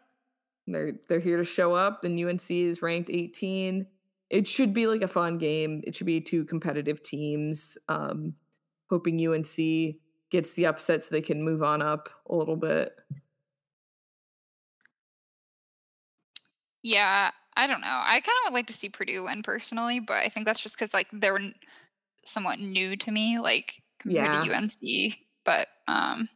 They're 0.66 0.92
they're 1.08 1.20
here 1.20 1.38
to 1.38 1.44
show 1.44 1.72
up. 1.74 2.04
And 2.04 2.18
UNC 2.22 2.50
is 2.50 2.82
ranked 2.82 3.08
18. 3.10 3.86
It 4.30 4.48
should 4.48 4.74
be 4.74 4.86
like 4.86 5.02
a 5.02 5.08
fun 5.08 5.38
game. 5.38 5.82
It 5.86 5.94
should 5.94 6.06
be 6.06 6.20
two 6.20 6.44
competitive 6.44 7.02
teams. 7.02 7.78
Um, 7.88 8.34
hoping 8.90 9.24
UNC 9.26 9.96
gets 10.30 10.50
the 10.52 10.66
upset 10.66 11.04
so 11.04 11.08
they 11.10 11.20
can 11.20 11.42
move 11.42 11.62
on 11.62 11.80
up 11.82 12.08
a 12.28 12.34
little 12.34 12.56
bit. 12.56 12.96
Yeah, 16.82 17.30
I 17.56 17.66
don't 17.66 17.80
know. 17.80 17.86
I 17.88 18.20
kind 18.20 18.36
of 18.46 18.52
would 18.52 18.54
like 18.54 18.66
to 18.68 18.72
see 18.72 18.88
Purdue 18.88 19.24
win 19.24 19.42
personally, 19.42 20.00
but 20.00 20.18
I 20.18 20.28
think 20.28 20.46
that's 20.46 20.62
just 20.62 20.78
because 20.78 20.94
like 20.94 21.08
they're 21.12 21.38
somewhat 22.24 22.58
new 22.60 22.96
to 22.96 23.10
me, 23.10 23.38
like 23.38 23.82
compared 23.98 24.32
Yeah. 24.32 24.44
to 24.44 24.54
UNC. 24.54 25.16
But 25.44 25.68
um, 25.88 26.28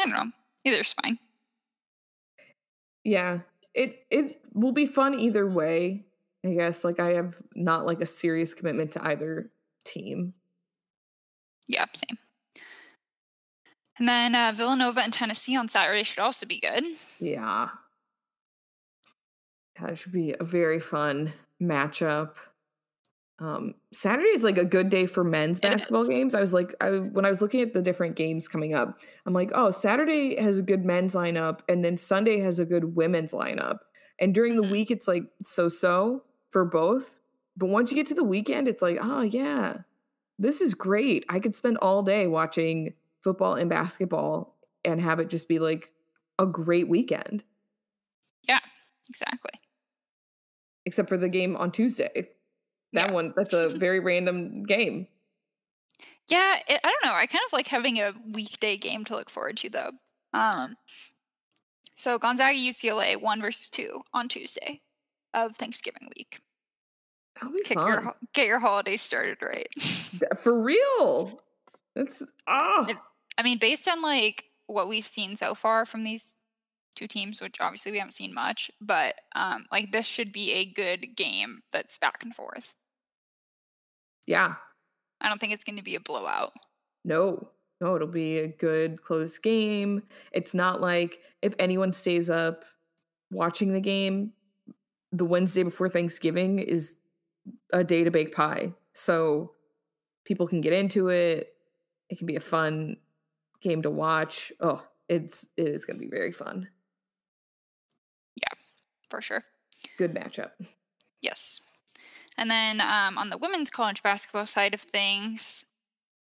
I 0.00 0.04
don't 0.04 0.10
know. 0.10 0.30
Either's 0.64 0.94
fine. 1.02 1.18
Yeah. 3.04 3.40
It 3.74 4.04
it 4.10 4.42
will 4.52 4.72
be 4.72 4.86
fun 4.86 5.18
either 5.18 5.48
way. 5.48 6.04
I 6.44 6.50
guess 6.54 6.84
like 6.84 6.98
I 7.00 7.14
have 7.14 7.34
not 7.54 7.86
like 7.86 8.00
a 8.00 8.06
serious 8.06 8.52
commitment 8.54 8.92
to 8.92 9.04
either 9.06 9.50
team. 9.84 10.34
Yeah, 11.68 11.86
same. 11.94 12.18
And 13.98 14.08
then 14.08 14.34
uh, 14.34 14.52
Villanova 14.54 15.00
and 15.02 15.12
Tennessee 15.12 15.56
on 15.56 15.68
Saturday 15.68 16.02
should 16.02 16.18
also 16.18 16.46
be 16.46 16.58
good. 16.60 16.82
Yeah. 17.20 17.68
That 19.80 19.98
should 19.98 20.12
be 20.12 20.34
a 20.38 20.44
very 20.44 20.80
fun 20.80 21.32
matchup. 21.60 22.32
Um, 23.38 23.74
Saturday 23.92 24.28
is 24.28 24.42
like 24.44 24.58
a 24.58 24.64
good 24.64 24.88
day 24.88 25.06
for 25.06 25.24
men's 25.24 25.58
It 25.58 25.62
basketball 25.62 26.02
is. 26.02 26.08
games. 26.08 26.34
I 26.34 26.40
was 26.40 26.52
like, 26.52 26.74
I 26.80 26.90
when 26.90 27.24
I 27.24 27.30
was 27.30 27.40
looking 27.42 27.60
at 27.60 27.74
the 27.74 27.82
different 27.82 28.14
games 28.16 28.48
coming 28.48 28.74
up, 28.74 28.98
I'm 29.26 29.32
like, 29.32 29.50
oh, 29.54 29.70
Saturday 29.70 30.40
has 30.40 30.58
a 30.58 30.62
good 30.62 30.84
men's 30.84 31.14
lineup, 31.14 31.60
and 31.68 31.84
then 31.84 31.96
Sunday 31.96 32.40
has 32.40 32.58
a 32.58 32.64
good 32.64 32.94
women's 32.96 33.32
lineup. 33.32 33.78
And 34.20 34.34
during 34.34 34.56
the 34.56 34.62
Mhm. 34.62 34.70
week, 34.70 34.90
it's 34.90 35.08
like 35.08 35.24
so 35.42 35.68
so 35.68 36.22
for 36.52 36.64
both. 36.64 37.16
But 37.56 37.66
once 37.68 37.90
you 37.90 37.96
get 37.96 38.06
to 38.06 38.14
the 38.14 38.24
weekend, 38.24 38.68
it's 38.68 38.80
like, 38.82 38.98
oh 39.02 39.22
yeah, 39.22 39.78
this 40.38 40.60
is 40.60 40.74
great. 40.74 41.24
I 41.28 41.40
could 41.40 41.56
spend 41.56 41.78
all 41.78 42.02
day 42.02 42.26
watching 42.28 42.94
football 43.22 43.54
and 43.56 43.68
basketball 43.68 44.56
and 44.84 45.00
have 45.00 45.18
it 45.20 45.28
just 45.28 45.48
be 45.48 45.58
like 45.58 45.90
a 46.38 46.46
great 46.46 46.88
weekend. 46.88 47.42
Yeah, 48.48 48.60
exactly. 49.08 49.50
except 50.84 51.08
for 51.08 51.16
the 51.16 51.28
game 51.28 51.54
on 51.56 51.70
Tuesday. 51.70 52.28
That 52.92 53.08
Yeah. 53.08 53.12
one, 53.12 53.32
that's 53.36 53.52
a 53.52 53.68
very 53.68 54.00
random 54.00 54.64
game. 54.64 55.06
Yeah, 56.28 56.56
it, 56.66 56.80
I 56.82 56.88
don't 56.90 57.04
know. 57.04 57.14
I 57.14 57.26
kind 57.26 57.44
of 57.46 57.52
like 57.52 57.68
having 57.68 57.98
a 57.98 58.12
weekday 58.32 58.76
game 58.76 59.04
to 59.04 59.14
look 59.16 59.30
forward 59.30 59.56
to, 59.58 59.70
though. 59.70 59.90
Um, 60.34 60.76
so 61.94 62.18
Gonzaga 62.18 62.56
UCLA 62.58 63.20
one 63.20 63.40
versus 63.40 63.68
two 63.68 64.00
on 64.12 64.28
Tuesday 64.28 64.80
of 65.34 65.56
Thanksgiving 65.56 66.08
week. 66.16 66.38
That'll 67.34 67.52
be 67.52 67.62
Kick 67.64 67.78
fun. 67.78 67.86
your 68.04 68.14
get 68.34 68.46
your 68.46 68.58
holidays 68.58 69.02
started 69.02 69.38
right. 69.42 69.68
For 70.40 70.58
real. 70.60 71.40
That's 71.94 72.22
ah. 72.46 72.86
It- 72.88 72.96
I 73.38 73.42
mean, 73.42 73.58
based 73.58 73.88
on 73.88 74.02
like 74.02 74.44
what 74.66 74.88
we've 74.88 75.06
seen 75.06 75.36
so 75.36 75.54
far 75.54 75.86
from 75.86 76.04
these 76.04 76.36
two 76.94 77.06
teams, 77.06 77.40
which 77.40 77.56
obviously 77.60 77.90
we 77.92 77.98
haven't 77.98 78.12
seen 78.12 78.34
much, 78.34 78.70
but 78.80 79.14
um, 79.34 79.64
like 79.72 79.90
this 79.90 80.04
should 80.06 80.32
be 80.32 80.52
a 80.52 80.66
good 80.66 81.16
game 81.16 81.62
that's 81.72 81.96
back 81.96 82.22
and 82.22 82.34
forth. 82.34 82.74
yeah. 84.26 84.54
I 85.20 85.28
don't 85.28 85.40
think 85.40 85.52
it's 85.52 85.62
going 85.64 85.76
to 85.78 85.84
be 85.84 85.94
a 85.94 86.00
blowout. 86.00 86.52
No. 87.04 87.48
No, 87.80 87.94
it'll 87.96 88.08
be 88.08 88.38
a 88.38 88.48
good 88.48 89.00
close 89.02 89.38
game. 89.38 90.02
It's 90.32 90.52
not 90.52 90.80
like 90.80 91.20
if 91.42 91.54
anyone 91.60 91.92
stays 91.92 92.28
up 92.28 92.64
watching 93.30 93.72
the 93.72 93.80
game, 93.80 94.32
the 95.12 95.24
Wednesday 95.24 95.62
before 95.62 95.88
Thanksgiving 95.88 96.58
is 96.58 96.96
a 97.72 97.84
day 97.84 98.02
to 98.04 98.10
bake 98.10 98.34
pie. 98.34 98.74
So 98.92 99.52
people 100.24 100.46
can 100.46 100.60
get 100.60 100.72
into 100.72 101.08
it. 101.08 101.54
It 102.08 102.18
can 102.18 102.26
be 102.26 102.36
a 102.36 102.40
fun 102.40 102.96
game 103.60 103.82
to 103.82 103.90
watch. 103.90 104.52
Oh, 104.60 104.82
it's 105.08 105.46
it 105.56 105.68
is 105.68 105.84
going 105.84 105.98
to 105.98 106.04
be 106.04 106.10
very 106.10 106.32
fun. 106.32 106.68
Yeah, 108.36 108.58
for 109.10 109.20
sure. 109.20 109.44
Good 109.98 110.14
matchup. 110.14 110.50
Yes. 111.20 111.60
And 112.38 112.50
then 112.50 112.80
um, 112.80 113.18
on 113.18 113.28
the 113.28 113.38
women's 113.38 113.70
college 113.70 114.02
basketball 114.02 114.46
side 114.46 114.72
of 114.72 114.80
things, 114.80 115.66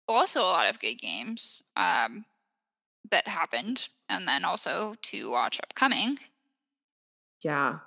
also 0.08 0.40
a 0.40 0.44
lot 0.44 0.68
of 0.68 0.80
good 0.80 0.94
games 0.94 1.62
um, 1.76 2.24
that 3.10 3.28
happened, 3.28 3.88
and 4.08 4.26
then 4.26 4.44
also 4.44 4.94
to 5.02 5.30
watch 5.30 5.60
upcoming. 5.62 6.18
Yeah. 7.42 7.78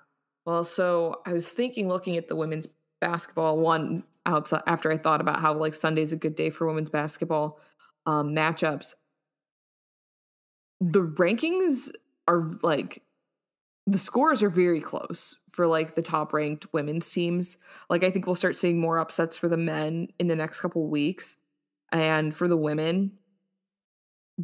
Well, 0.45 0.63
so 0.63 1.21
I 1.25 1.33
was 1.33 1.49
thinking, 1.49 1.87
looking 1.87 2.17
at 2.17 2.27
the 2.27 2.35
women's 2.35 2.67
basketball 3.01 3.57
one 3.57 4.03
outside 4.25 4.63
after 4.67 4.91
I 4.91 4.97
thought 4.97 5.21
about 5.21 5.41
how 5.41 5.53
like 5.53 5.75
Sunday's 5.75 6.11
a 6.11 6.15
good 6.15 6.35
day 6.35 6.49
for 6.49 6.67
women's 6.67 6.89
basketball 6.89 7.59
um, 8.05 8.33
matchups. 8.33 8.93
The 10.81 11.01
rankings 11.01 11.91
are 12.27 12.57
like 12.61 13.01
the 13.87 13.97
scores 13.97 14.41
are 14.41 14.49
very 14.49 14.81
close 14.81 15.37
for 15.51 15.67
like 15.67 15.95
the 15.95 16.01
top 16.01 16.33
ranked 16.33 16.67
women's 16.73 17.09
teams. 17.09 17.57
Like 17.89 18.03
I 18.03 18.11
think 18.11 18.25
we'll 18.25 18.35
start 18.35 18.55
seeing 18.55 18.79
more 18.79 18.99
upsets 18.99 19.37
for 19.37 19.47
the 19.47 19.57
men 19.57 20.09
in 20.19 20.27
the 20.27 20.35
next 20.35 20.59
couple 20.59 20.87
weeks, 20.87 21.37
and 21.91 22.35
for 22.35 22.47
the 22.47 22.57
women, 22.57 23.11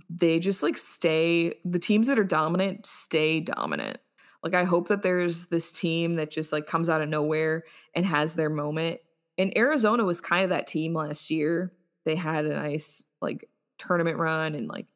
they 0.10 0.40
just 0.40 0.64
like 0.64 0.78
stay. 0.78 1.56
The 1.66 1.80
teams 1.80 2.08
that 2.08 2.20
are 2.20 2.24
dominant 2.24 2.86
stay 2.86 3.40
dominant. 3.40 3.98
Like 4.44 4.54
I 4.54 4.64
hope 4.64 4.88
that 4.88 5.04
there's 5.04 5.48
this 5.48 5.72
team 5.72 6.16
that 6.16 6.32
just 6.32 6.52
like 6.52 6.66
comes 6.66 6.90
out 6.90 7.02
of 7.02 7.10
nowhere 7.10 7.64
and 7.96 8.06
has 8.06 8.34
their 8.34 8.50
moment. 8.50 9.00
And 9.38 9.56
Arizona 9.58 10.04
was 10.04 10.22
kind 10.22 10.44
of 10.44 10.50
that 10.50 10.68
team 10.68 10.94
last 10.94 11.30
year. 11.30 11.74
They 12.06 12.16
had 12.16 12.46
a 12.46 12.56
nice 12.56 13.04
like 13.22 13.48
tournament 13.78 14.18
run 14.18 14.56
and 14.56 14.68
like 14.68 14.88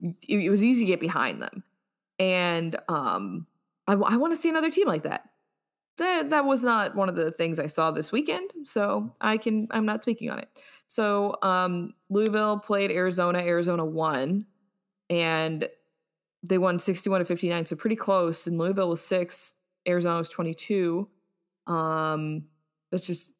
it, 0.00 0.38
it 0.38 0.50
was 0.50 0.62
easy 0.62 0.84
to 0.84 0.86
get 0.86 1.00
behind 1.00 1.42
them. 1.42 1.64
And 2.18 2.76
um 2.88 3.46
I, 3.88 3.94
want 3.94 4.34
to 4.34 4.40
see 4.40 4.48
another 4.48 4.70
team 4.70 4.88
like 4.88 5.04
that. 5.04 5.22
that 5.98 6.30
that 6.30 6.44
was 6.44 6.62
not 6.64 6.96
one 6.96 7.08
of 7.08 7.16
the 7.16 7.30
things 7.30 7.58
I 7.58 7.66
saw 7.68 7.90
this 7.90 8.10
weekend, 8.10 8.50
so 8.64 9.14
I 9.20 9.36
can 9.38 9.68
I'm 9.70 9.86
not 9.86 10.02
speaking 10.02 10.30
on 10.30 10.38
it. 10.38 10.48
So 10.88 11.36
um, 11.42 11.94
Louisville 12.10 12.58
played 12.58 12.90
Arizona. 12.90 13.38
Arizona 13.38 13.84
won, 13.84 14.46
and 15.08 15.68
they 16.48 16.58
won 16.58 16.78
61 16.78 17.20
to 17.20 17.24
59, 17.24 17.66
so 17.66 17.76
pretty 17.76 17.96
close. 17.96 18.46
And 18.46 18.58
Louisville 18.58 18.90
was 18.90 19.04
six, 19.04 19.56
Arizona 19.88 20.18
was 20.18 20.28
22. 20.28 21.06
Um, 21.66 22.44
it's 22.92 23.06
just 23.06 23.32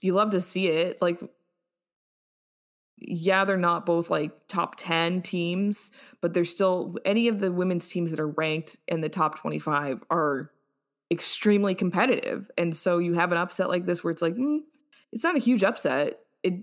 you 0.00 0.14
love 0.14 0.30
to 0.30 0.40
see 0.40 0.68
it. 0.68 1.00
Like, 1.02 1.20
yeah, 2.96 3.44
they're 3.44 3.56
not 3.56 3.86
both 3.86 4.10
like 4.10 4.46
top 4.48 4.76
10 4.76 5.22
teams, 5.22 5.90
but 6.20 6.34
they're 6.34 6.44
still 6.44 6.96
any 7.04 7.28
of 7.28 7.40
the 7.40 7.50
women's 7.50 7.88
teams 7.88 8.10
that 8.10 8.20
are 8.20 8.28
ranked 8.28 8.78
in 8.88 9.00
the 9.00 9.08
top 9.08 9.38
25 9.40 10.02
are 10.10 10.50
extremely 11.10 11.74
competitive. 11.74 12.50
And 12.56 12.74
so 12.76 12.98
you 12.98 13.14
have 13.14 13.32
an 13.32 13.38
upset 13.38 13.68
like 13.68 13.86
this 13.86 14.04
where 14.04 14.10
it's 14.10 14.22
like, 14.22 14.34
mm, 14.34 14.60
it's 15.12 15.24
not 15.24 15.36
a 15.36 15.40
huge 15.40 15.64
upset. 15.64 16.20
It 16.42 16.54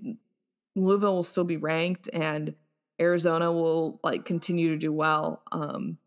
Louisville 0.76 1.16
will 1.16 1.24
still 1.24 1.44
be 1.44 1.58
ranked 1.58 2.08
and 2.14 2.54
Arizona 3.00 3.52
will 3.52 4.00
like 4.04 4.26
continue 4.26 4.70
to 4.70 4.78
do 4.78 4.92
well. 4.92 5.42
Um 5.52 5.98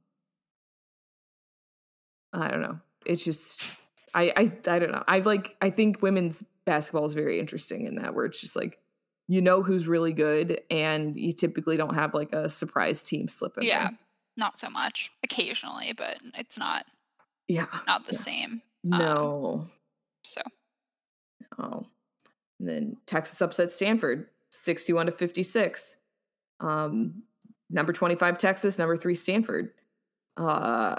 I 2.33 2.48
don't 2.48 2.62
know. 2.62 2.79
It's 3.07 3.24
just 3.24 3.76
I 4.14 4.33
I 4.37 4.53
I 4.70 4.79
don't 4.79 4.92
know. 4.92 5.05
I've 5.09 5.26
like 5.26 5.57
I 5.61 5.70
think 5.70 6.03
women's 6.03 6.42
basketball 6.64 7.07
is 7.07 7.12
very 7.14 7.40
interesting 7.40 7.87
in 7.87 7.96
that 7.96 8.14
where 8.14 8.24
it's 8.26 8.40
just 8.40 8.57
like 8.57 8.79
you 9.29 9.40
know 9.40 9.62
who's 9.62 9.87
really 9.87 10.12
good 10.12 10.61
and 10.70 11.16
you 11.18 11.33
typically 11.33 11.76
don't 11.76 11.94
have 11.94 12.14
like 12.14 12.33
a 12.33 12.48
surprise 12.48 13.03
team 13.03 13.29
slip 13.29 13.57
in 13.59 13.64
Yeah. 13.64 13.88
there. 13.88 13.98
Not 14.37 14.59
so 14.59 14.68
much. 14.70 15.12
Occasionally, 15.22 15.92
but 15.96 16.18
it's 16.35 16.59
not 16.59 16.87
Yeah. 17.48 17.66
not 17.87 18.07
the 18.07 18.12
Yeah. 18.14 18.18
same. 18.18 18.62
Um, 18.92 18.98
No. 18.98 19.66
So 20.24 20.42
Oh. 21.59 21.87
And 22.59 22.68
then 22.68 22.96
Texas 23.07 23.40
upset 23.40 23.70
Stanford 23.72 24.29
61 24.50 25.07
to 25.07 25.12
56. 25.12 25.96
Um 26.61 27.23
number 27.70 27.92
25 27.92 28.38
Texas, 28.38 28.79
number 28.79 28.96
3 28.96 29.14
Stanford. 29.14 29.70
Uh 30.37 30.96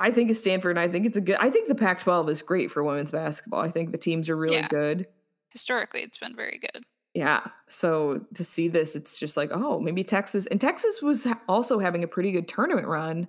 I 0.00 0.12
think 0.12 0.30
it's 0.30 0.40
Stanford 0.40 0.76
and 0.76 0.80
I 0.80 0.88
think 0.88 1.06
it's 1.06 1.16
a 1.16 1.20
good 1.20 1.36
I 1.40 1.50
think 1.50 1.68
the 1.68 1.74
Pac-12 1.74 2.28
is 2.30 2.42
great 2.42 2.70
for 2.70 2.82
women's 2.84 3.10
basketball. 3.10 3.60
I 3.60 3.70
think 3.70 3.90
the 3.90 3.98
teams 3.98 4.28
are 4.28 4.36
really 4.36 4.56
Yeah. 4.56 4.68
good. 4.68 5.06
historically 5.50 6.02
it's 6.02 6.18
been 6.18 6.36
very 6.36 6.58
good. 6.58 6.84
Yeah. 7.14 7.40
So 7.68 8.26
to 8.34 8.44
see 8.44 8.68
this 8.68 8.94
it's 8.94 9.18
just 9.18 9.36
like, 9.36 9.50
oh, 9.52 9.80
maybe 9.80 10.04
Texas 10.04 10.46
and 10.46 10.60
Texas 10.60 11.00
was 11.02 11.26
also 11.48 11.78
having 11.78 12.04
a 12.04 12.08
pretty 12.08 12.30
good 12.32 12.46
tournament 12.48 12.86
run 12.86 13.28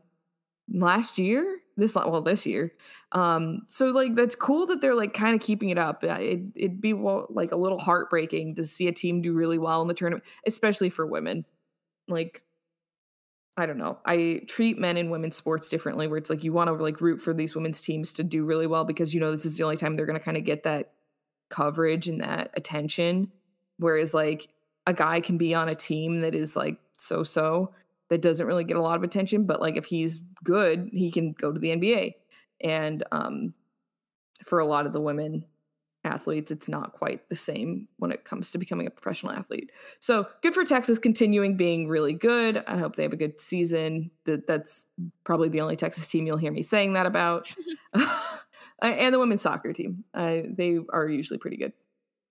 last 0.72 1.18
year. 1.18 1.60
This 1.80 1.96
well 1.96 2.22
this 2.22 2.46
year. 2.46 2.74
Um 3.12 3.62
so 3.70 3.88
like 3.88 4.16
that's 4.16 4.36
cool 4.36 4.68
that 4.68 4.82
they're 4.82 4.96
like 4.96 5.14
kind 5.14 5.36
of 5.36 5.42
keeping 5.42 5.70
it 5.70 5.78
up. 5.78 6.04
It 6.04 6.42
it'd 6.56 6.82
be 6.82 6.94
well, 6.94 7.28
like 7.30 7.52
a 7.52 7.58
little 7.58 7.80
heartbreaking 7.80 8.56
to 8.56 8.66
see 8.66 8.88
a 8.88 8.92
team 8.92 9.22
do 9.22 9.34
really 9.34 9.58
well 9.58 9.82
in 9.82 9.88
the 9.88 9.94
tournament, 9.94 10.24
especially 10.46 10.90
for 10.90 11.06
women. 11.06 11.46
Like 12.08 12.44
I 13.58 13.66
don't 13.66 13.78
know. 13.78 14.00
I 14.06 14.42
treat 14.48 14.80
men 14.80 14.96
and 14.96 15.12
women's 15.12 15.36
sports 15.36 15.68
differently 15.70 16.08
where 16.08 16.18
it's 16.18 16.30
like 16.30 16.44
you 16.44 16.54
want 16.54 16.70
to 16.70 16.74
like 16.74 17.02
root 17.02 17.22
for 17.22 17.34
these 17.34 17.56
women's 17.56 17.82
teams 17.82 18.14
to 18.14 18.24
do 18.24 18.46
really 18.46 18.68
well 18.68 18.86
because 18.86 19.14
you 19.14 19.20
know 19.20 19.32
this 19.34 19.46
is 19.46 19.58
the 19.58 19.64
only 19.64 19.76
time 19.76 19.96
they're 19.96 20.06
going 20.06 20.18
to 20.18 20.24
kind 20.24 20.38
of 20.38 20.46
get 20.46 20.64
that 20.64 20.94
coverage 21.50 22.08
and 22.08 22.22
that 22.22 22.52
attention 22.54 23.32
whereas 23.78 24.14
like 24.14 24.48
a 24.86 24.94
guy 24.94 25.20
can 25.20 25.38
be 25.38 25.56
on 25.56 25.68
a 25.68 25.76
team 25.76 26.22
that 26.22 26.36
is 26.36 26.56
like 26.56 26.78
so 26.98 27.24
so 27.24 27.74
that 28.10 28.22
doesn't 28.22 28.46
really 28.46 28.64
get 28.64 28.78
a 28.78 28.82
lot 28.82 28.98
of 28.98 29.04
attention 29.04 29.46
but 29.46 29.62
like 29.62 29.78
if 29.78 29.86
he's 29.86 30.22
good 30.44 30.90
he 30.92 31.12
can 31.12 31.34
go 31.34 31.52
to 31.52 31.60
the 31.60 31.70
NBA 31.70 32.14
and 32.62 33.04
um 33.12 33.54
for 34.46 34.60
a 34.60 34.66
lot 34.66 34.86
of 34.86 34.94
the 34.94 35.02
women 35.02 35.46
athletes 36.06 36.50
it's 36.50 36.70
not 36.70 36.94
quite 36.94 37.28
the 37.30 37.36
same 37.36 37.88
when 37.98 38.12
it 38.12 38.24
comes 38.24 38.52
to 38.52 38.58
becoming 38.58 38.88
a 38.88 38.90
professional 38.90 39.34
athlete 39.34 39.70
so 40.00 40.28
good 40.42 40.54
for 40.54 40.64
Texas 40.64 40.98
continuing 40.98 41.58
being 41.58 41.90
really 41.90 42.14
good. 42.14 42.64
I 42.66 42.78
hope 42.78 42.96
they 42.96 43.04
have 43.04 43.12
a 43.12 43.18
good 43.18 43.42
season. 43.42 44.12
That 44.26 44.48
that's 44.48 44.86
probably 45.26 45.50
the 45.50 45.60
only 45.60 45.76
Texas 45.76 46.08
team 46.08 46.26
you'll 46.26 46.38
hear 46.38 46.54
me 46.54 46.64
saying 46.64 46.94
that 46.94 47.06
about. 47.06 47.54
and 48.82 49.14
the 49.14 49.20
women's 49.20 49.42
soccer 49.42 49.74
team. 49.74 50.04
Uh, 50.14 50.38
they 50.50 50.80
are 50.92 51.08
usually 51.08 51.40
pretty 51.40 51.58
good. 51.58 51.74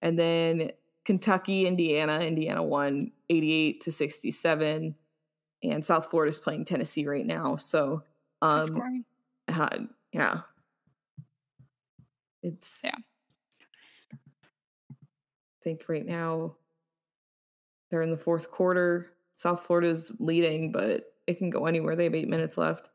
And 0.01 0.19
then 0.19 0.71
Kentucky, 1.05 1.67
Indiana. 1.67 2.21
Indiana 2.21 2.63
won 2.63 3.13
88 3.29 3.81
to 3.83 3.93
67. 3.93 4.95
And 5.63 5.85
South 5.85 6.11
Florida 6.11 6.31
is 6.31 6.39
playing 6.39 6.65
Tennessee 6.65 7.07
right 7.07 7.27
now. 7.27 7.57
So 7.57 8.03
um 8.43 8.61
uh, 9.49 9.79
yeah. 10.13 10.41
It's 12.43 12.83
Yeah. 12.85 12.95
I 14.91 15.65
think 15.65 15.85
right 15.89 16.07
now 16.07 16.57
they're 17.91 18.03
in 18.03 18.11
the 18.11 18.17
fourth 18.17 18.51
quarter. 18.51 19.07
South 19.37 19.63
Florida's 19.63 20.11
leading, 20.19 20.73
but 20.73 21.13
it 21.27 21.39
can 21.39 21.51
go 21.51 21.67
anywhere. 21.67 21.95
They 21.95 22.05
have 22.05 22.15
eight 22.15 22.29
minutes 22.29 22.57
left. 22.57 22.91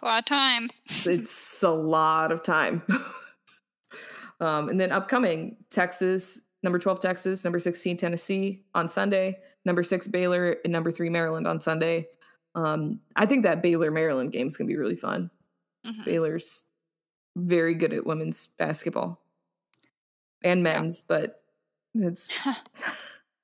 It's 0.00 0.02
a 0.02 0.06
lot 0.06 0.18
of 0.18 0.24
time. 0.24 0.68
It's 1.06 1.62
a 1.62 1.70
lot 1.70 2.32
of 2.32 2.42
time. 2.42 2.82
um, 4.40 4.68
and 4.68 4.80
then 4.80 4.92
upcoming 4.92 5.56
Texas, 5.70 6.40
number 6.62 6.78
12 6.78 7.00
Texas, 7.00 7.44
number 7.44 7.58
16 7.58 7.96
Tennessee 7.96 8.64
on 8.74 8.88
Sunday, 8.88 9.38
number 9.64 9.82
six 9.82 10.06
Baylor, 10.08 10.56
and 10.64 10.72
number 10.72 10.90
three 10.92 11.10
Maryland 11.10 11.46
on 11.46 11.60
Sunday. 11.60 12.08
Um, 12.54 13.00
I 13.16 13.26
think 13.26 13.44
that 13.44 13.62
Baylor 13.62 13.90
Maryland 13.90 14.32
game 14.32 14.48
is 14.48 14.56
gonna 14.56 14.68
be 14.68 14.76
really 14.76 14.96
fun. 14.96 15.30
Mhm. 15.86 16.04
Baylor's 16.04 16.66
very 17.36 17.74
good 17.74 17.92
at 17.92 18.04
women's 18.06 18.46
basketball 18.46 19.22
and 20.42 20.60
Yeah. 20.64 20.72
men's, 20.80 21.00
but 21.00 21.42
it's 21.94 22.44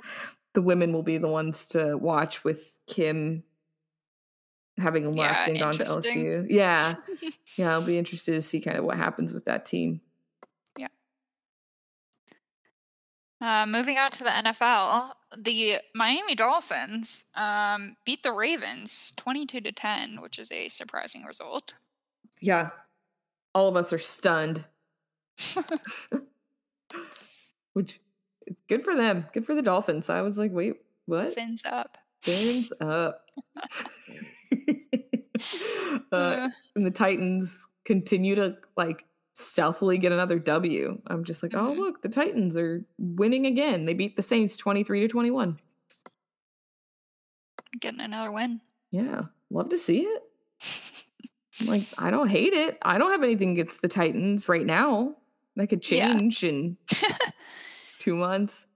the 0.54 0.62
women 0.62 0.92
will 0.92 1.02
be 1.04 1.18
the 1.18 1.28
ones 1.30 1.68
to 1.68 1.96
watch 1.96 2.42
with 2.44 2.78
Kim 2.86 3.44
having 4.78 5.14
left 5.14 5.46
Yeah, 5.46 5.50
and 5.50 5.58
gone 5.58 5.74
to. 5.74 5.84
LSU. 5.84 6.46
Yeah. 6.50 6.94
Yeah, 7.56 7.72
I'll 7.72 7.86
be 7.86 7.96
interested 7.98 8.32
to 8.32 8.42
see 8.42 8.60
kind 8.60 8.76
of 8.76 8.84
what 8.84 8.96
happens 8.98 9.32
with 9.32 9.46
that 9.46 9.64
team. 9.64 10.00
Yeah. 10.78 10.88
Uh, 13.40 13.66
moving 13.66 13.98
on 13.98 14.10
to 14.10 14.24
the 14.24 14.30
NFL, 14.30 15.14
the 15.36 15.78
Miami 15.94 16.34
Dolphins 16.34 17.26
um, 17.36 17.96
beat 18.04 18.22
the 18.22 18.32
Ravens 18.32 19.12
22 19.16 19.60
to 19.60 19.72
10, 19.72 20.20
which 20.20 20.38
is 20.38 20.50
a 20.52 20.68
surprising 20.68 21.24
result. 21.24 21.74
Yeah. 22.40 22.70
All 23.54 23.68
of 23.68 23.76
us 23.76 23.92
are 23.92 23.98
stunned. 23.98 24.64
Which 27.72 28.00
good 28.68 28.84
for 28.84 28.94
them. 28.94 29.26
Good 29.32 29.46
for 29.46 29.54
the 29.54 29.62
Dolphins. 29.62 30.08
I 30.08 30.22
was 30.22 30.38
like, 30.38 30.52
wait, 30.52 30.74
what? 31.06 31.34
Fins 31.34 31.62
up. 31.64 31.98
Fins 32.22 32.72
up. 32.80 33.26
uh, 36.12 36.16
Uh, 36.16 36.48
and 36.74 36.86
the 36.86 36.90
Titans 36.90 37.66
continue 37.84 38.34
to 38.34 38.56
like 38.76 39.04
stealthily 39.38 39.98
get 39.98 40.12
another 40.12 40.38
W. 40.38 40.98
I'm 41.08 41.22
just 41.24 41.42
like, 41.42 41.52
oh 41.54 41.72
Mhm. 41.74 41.76
look, 41.76 42.00
the 42.02 42.08
Titans 42.08 42.56
are 42.56 42.84
winning 42.98 43.44
again. 43.46 43.84
They 43.84 43.92
beat 43.94 44.16
the 44.16 44.22
Saints 44.22 44.56
23 44.56 45.00
to 45.00 45.08
21. 45.08 45.58
getting 47.78 48.00
another 48.00 48.32
win. 48.32 48.60
Yeah, 48.90 49.22
love 49.50 49.68
to 49.68 49.76
see 49.76 50.00
it. 50.00 50.22
I'm 51.60 51.66
like, 51.66 51.82
I 51.98 52.10
don't 52.10 52.28
hate 52.28 52.54
it. 52.54 52.78
I 52.80 52.96
don't 52.96 53.10
have 53.10 53.22
anything 53.22 53.50
against 53.50 53.82
the 53.82 53.88
Titans 53.88 54.48
right 54.48 54.64
now. 54.64 55.16
That 55.56 55.66
could 55.68 55.88
Yeah. 55.90 56.14
change 56.14 56.42
in 56.42 56.78
two 57.98 58.16
months. 58.16 58.66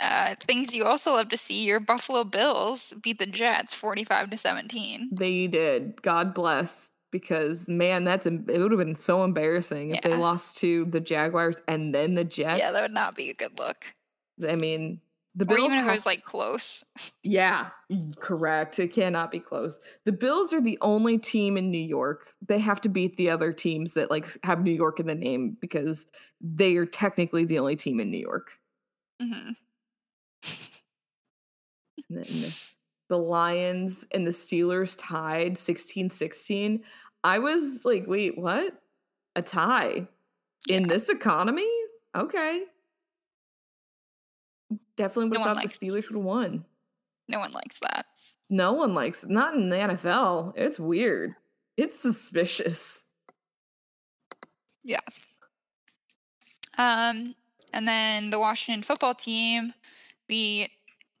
uh, 0.00 0.34
things 0.42 0.74
you 0.74 0.84
also 0.84 1.12
love 1.14 1.30
to 1.30 1.36
see 1.38 1.64
your 1.64 1.80
Buffalo 1.80 2.22
Bills 2.22 2.92
beat 3.02 3.18
the 3.18 3.26
Jets 3.26 3.72
45 3.74 4.28
to 4.30 4.38
17. 4.38 5.08
They 5.10 5.46
did. 5.46 6.00
God 6.02 6.34
bless. 6.34 6.90
Because 7.20 7.66
man, 7.68 8.04
that's 8.04 8.26
it 8.26 8.46
would 8.46 8.70
have 8.72 8.78
been 8.78 8.96
so 8.96 9.24
embarrassing 9.24 9.90
if 9.90 10.02
they 10.02 10.14
lost 10.14 10.58
to 10.58 10.84
the 10.86 11.00
Jaguars 11.00 11.56
and 11.66 11.94
then 11.94 12.14
the 12.14 12.24
Jets. 12.24 12.58
Yeah, 12.58 12.72
that 12.72 12.82
would 12.82 12.92
not 12.92 13.16
be 13.16 13.30
a 13.30 13.34
good 13.34 13.58
look. 13.58 13.86
I 14.46 14.54
mean, 14.54 15.00
the 15.34 15.44
Or 15.44 15.56
Bills. 15.56 15.64
even 15.64 15.78
if 15.78 15.86
it 15.86 15.90
was 15.92 16.06
like 16.06 16.24
close. 16.24 16.84
yeah, 17.22 17.70
correct. 18.20 18.78
It 18.78 18.92
cannot 18.92 19.30
be 19.30 19.40
close. 19.40 19.80
The 20.04 20.12
Bills 20.12 20.52
are 20.52 20.60
the 20.60 20.78
only 20.82 21.16
team 21.18 21.56
in 21.56 21.70
New 21.70 21.78
York. 21.78 22.34
They 22.46 22.58
have 22.58 22.80
to 22.82 22.88
beat 22.88 23.16
the 23.16 23.30
other 23.30 23.52
teams 23.52 23.94
that 23.94 24.10
like 24.10 24.26
have 24.44 24.62
New 24.62 24.72
York 24.72 25.00
in 25.00 25.06
the 25.06 25.14
name 25.14 25.56
because 25.60 26.06
they 26.40 26.76
are 26.76 26.86
technically 26.86 27.44
the 27.44 27.58
only 27.58 27.76
team 27.76 27.98
in 28.00 28.10
New 28.10 28.18
York. 28.20 28.52
hmm 29.20 29.52
And 32.08 32.18
then 32.18 32.24
the, 32.24 32.60
the 33.08 33.18
Lions 33.18 34.04
and 34.12 34.26
the 34.26 34.30
Steelers 34.30 34.96
tied 34.98 35.54
16-16. 35.54 36.80
I 37.26 37.40
was 37.40 37.84
like, 37.84 38.04
wait, 38.06 38.38
what? 38.38 38.80
A 39.34 39.42
tie 39.42 40.06
in 40.68 40.86
this 40.86 41.08
economy? 41.08 41.68
Okay. 42.16 42.62
Definitely 44.96 45.30
would 45.30 45.38
No 45.40 45.44
have 45.44 45.56
thought 45.56 45.62
the 45.64 45.68
Steelers 45.68 46.08
would 46.08 46.14
have 46.14 46.22
won. 46.22 46.64
No 47.26 47.40
one 47.40 47.50
likes 47.50 47.80
that. 47.80 48.06
No 48.48 48.72
one 48.74 48.94
likes 48.94 49.24
not 49.26 49.54
in 49.54 49.70
the 49.70 49.76
NFL. 49.76 50.52
It's 50.56 50.78
weird. 50.78 51.34
It's 51.76 51.98
suspicious. 51.98 53.04
Yeah. 54.84 55.00
Um, 56.78 57.34
and 57.72 57.88
then 57.88 58.30
the 58.30 58.38
Washington 58.38 58.84
football 58.84 59.14
team 59.14 59.74
beat 60.28 60.70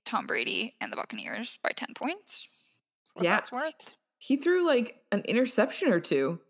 Tom 0.04 0.28
Brady 0.28 0.76
and 0.80 0.92
the 0.92 0.96
Buccaneers 0.96 1.58
by 1.64 1.70
10 1.74 1.94
points. 1.96 2.78
What 3.14 3.24
Yeah. 3.24 3.34
that's 3.34 3.50
worth. 3.50 3.94
He 4.18 4.36
threw 4.36 4.66
like 4.66 5.00
an 5.12 5.20
interception 5.22 5.92
or 5.92 6.00
two. 6.00 6.40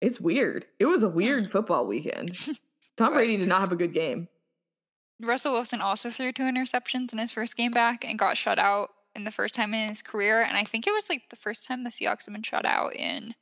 It's 0.00 0.20
weird. 0.20 0.66
It 0.78 0.86
was 0.86 1.02
a 1.02 1.08
weird 1.08 1.50
football 1.52 1.86
weekend. 1.86 2.36
Tom 2.96 3.14
Brady 3.14 3.36
did 3.36 3.48
not 3.48 3.60
have 3.60 3.72
a 3.72 3.76
good 3.76 3.94
game. 3.94 4.28
Russell 5.20 5.52
Wilson 5.52 5.80
also 5.80 6.10
threw 6.10 6.32
two 6.32 6.44
interceptions 6.44 7.12
in 7.12 7.18
his 7.18 7.32
first 7.32 7.56
game 7.56 7.70
back 7.70 8.04
and 8.04 8.18
got 8.18 8.36
shut 8.36 8.58
out 8.58 8.90
in 9.14 9.24
the 9.24 9.30
first 9.30 9.54
time 9.54 9.74
in 9.74 9.88
his 9.88 10.02
career. 10.02 10.42
And 10.42 10.56
I 10.56 10.64
think 10.64 10.86
it 10.86 10.92
was 10.92 11.08
like 11.08 11.28
the 11.28 11.36
first 11.36 11.66
time 11.66 11.84
the 11.84 11.90
Seahawks 11.90 12.26
have 12.26 12.32
been 12.32 12.42
shut 12.42 12.64
out 12.64 12.94
in 12.94 13.34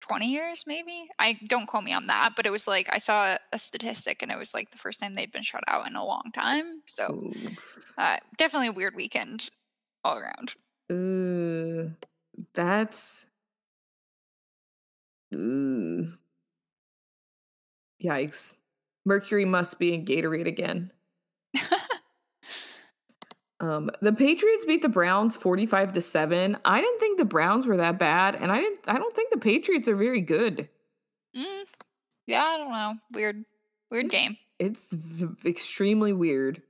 20 0.00 0.26
years, 0.26 0.64
maybe. 0.66 1.08
I 1.18 1.34
don't 1.46 1.66
quote 1.66 1.84
me 1.84 1.92
on 1.92 2.06
that, 2.08 2.32
but 2.34 2.46
it 2.46 2.50
was 2.50 2.66
like 2.66 2.88
I 2.90 2.98
saw 2.98 3.36
a 3.52 3.58
statistic 3.58 4.22
and 4.22 4.32
it 4.32 4.38
was 4.38 4.54
like 4.54 4.70
the 4.70 4.78
first 4.78 4.98
time 4.98 5.14
they'd 5.14 5.32
been 5.32 5.42
shut 5.42 5.62
out 5.68 5.86
in 5.86 5.94
a 5.94 6.04
long 6.04 6.30
time. 6.34 6.82
So 6.86 7.30
uh, 7.98 8.16
definitely 8.36 8.68
a 8.68 8.72
weird 8.72 8.96
weekend 8.96 9.50
all 10.04 10.16
around. 10.16 10.54
Ooh, 10.90 11.92
that's. 12.54 13.26
Yikes. 18.02 18.54
Mercury 19.04 19.44
must 19.44 19.78
be 19.78 19.94
in 19.94 20.04
Gatorade 20.04 20.48
again. 20.48 20.92
Um, 23.60 23.90
the 24.00 24.12
Patriots 24.12 24.64
beat 24.64 24.80
the 24.80 24.88
Browns 24.88 25.36
45 25.36 25.92
to 25.92 26.00
7. 26.00 26.56
I 26.64 26.80
didn't 26.80 26.98
think 26.98 27.18
the 27.18 27.26
Browns 27.26 27.66
were 27.66 27.76
that 27.76 27.98
bad, 27.98 28.34
and 28.34 28.50
I 28.50 28.60
didn't 28.60 28.80
I 28.86 28.96
don't 28.96 29.14
think 29.14 29.30
the 29.30 29.38
Patriots 29.38 29.86
are 29.88 29.96
very 29.96 30.22
good. 30.22 30.68
Mm, 31.36 31.64
yeah, 32.26 32.42
I 32.42 32.56
don't 32.56 32.72
know. 32.72 32.94
Weird, 33.12 33.44
weird 33.90 34.08
game. 34.08 34.38
It's 34.58 34.88
v- 34.90 35.48
extremely 35.48 36.12
weird. 36.12 36.62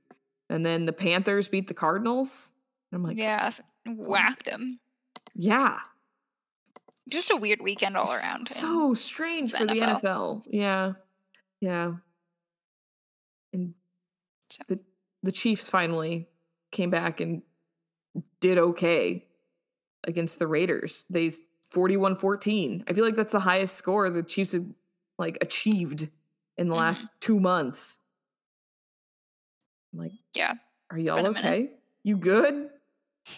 And 0.49 0.65
then 0.65 0.85
the 0.85 0.91
Panthers 0.91 1.47
beat 1.47 1.67
the 1.69 1.73
Cardinals. 1.73 2.51
I'm 2.91 3.03
like, 3.03 3.17
yeah. 3.17 3.51
Whacked 3.85 4.47
him. 4.47 4.79
yeah. 5.35 5.79
Just 7.09 7.31
a 7.31 7.35
weird 7.35 7.61
weekend 7.61 7.97
all 7.97 8.11
around. 8.13 8.47
So 8.47 8.93
strange 8.93 9.51
the 9.51 9.57
for 9.57 9.65
the 9.65 9.73
NFL. 9.73 10.01
NFL. 10.01 10.43
Yeah. 10.47 10.93
Yeah. 11.59 11.93
And 13.51 13.73
So- 14.49 14.63
the 14.67 14.79
the 15.23 15.31
Chiefs 15.31 15.67
finally 15.67 16.27
came 16.71 16.89
back 16.89 17.19
and 17.19 17.41
did 18.39 18.57
okay 18.57 19.25
against 20.03 20.39
the 20.39 20.47
Raiders. 20.47 21.05
They 21.09 21.31
41-14. 21.71 22.83
I 22.87 22.93
feel 22.93 23.03
like 23.05 23.15
that's 23.15 23.31
the 23.33 23.39
highest 23.39 23.75
score 23.75 24.09
the 24.09 24.23
Chiefs 24.23 24.53
have 24.53 24.65
like 25.17 25.37
achieved 25.41 26.07
in 26.57 26.67
the 26.69 26.75
Mhm. 26.75 26.79
last 26.79 27.07
2 27.19 27.39
months. 27.39 27.99
I'm 29.93 29.99
like, 29.99 30.11
yeah. 30.33 30.53
are 30.89 30.97
y'all 30.97 31.17
minute. 31.17 31.37
okay? 31.37 31.71
You 32.03 32.17
good? 32.17 32.69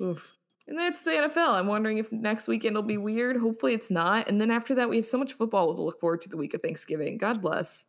Oof. 0.00 0.32
And 0.68 0.76
that's 0.76 1.02
the 1.02 1.10
NFL. 1.12 1.54
I'm 1.54 1.68
wondering 1.68 1.98
if 1.98 2.10
next 2.10 2.48
weekend 2.48 2.74
will 2.74 2.82
be 2.82 2.96
weird. 2.98 3.36
Hopefully 3.36 3.72
it's 3.72 3.90
not. 3.90 4.28
And 4.28 4.40
then 4.40 4.50
after 4.50 4.74
that, 4.74 4.88
we 4.88 4.96
have 4.96 5.06
so 5.06 5.16
much 5.18 5.32
football 5.34 5.74
to 5.74 5.80
look 5.80 6.00
forward 6.00 6.22
to 6.22 6.28
the 6.28 6.36
week 6.36 6.54
of 6.54 6.62
Thanksgiving. 6.62 7.18
God 7.18 7.40
bless. 7.40 7.86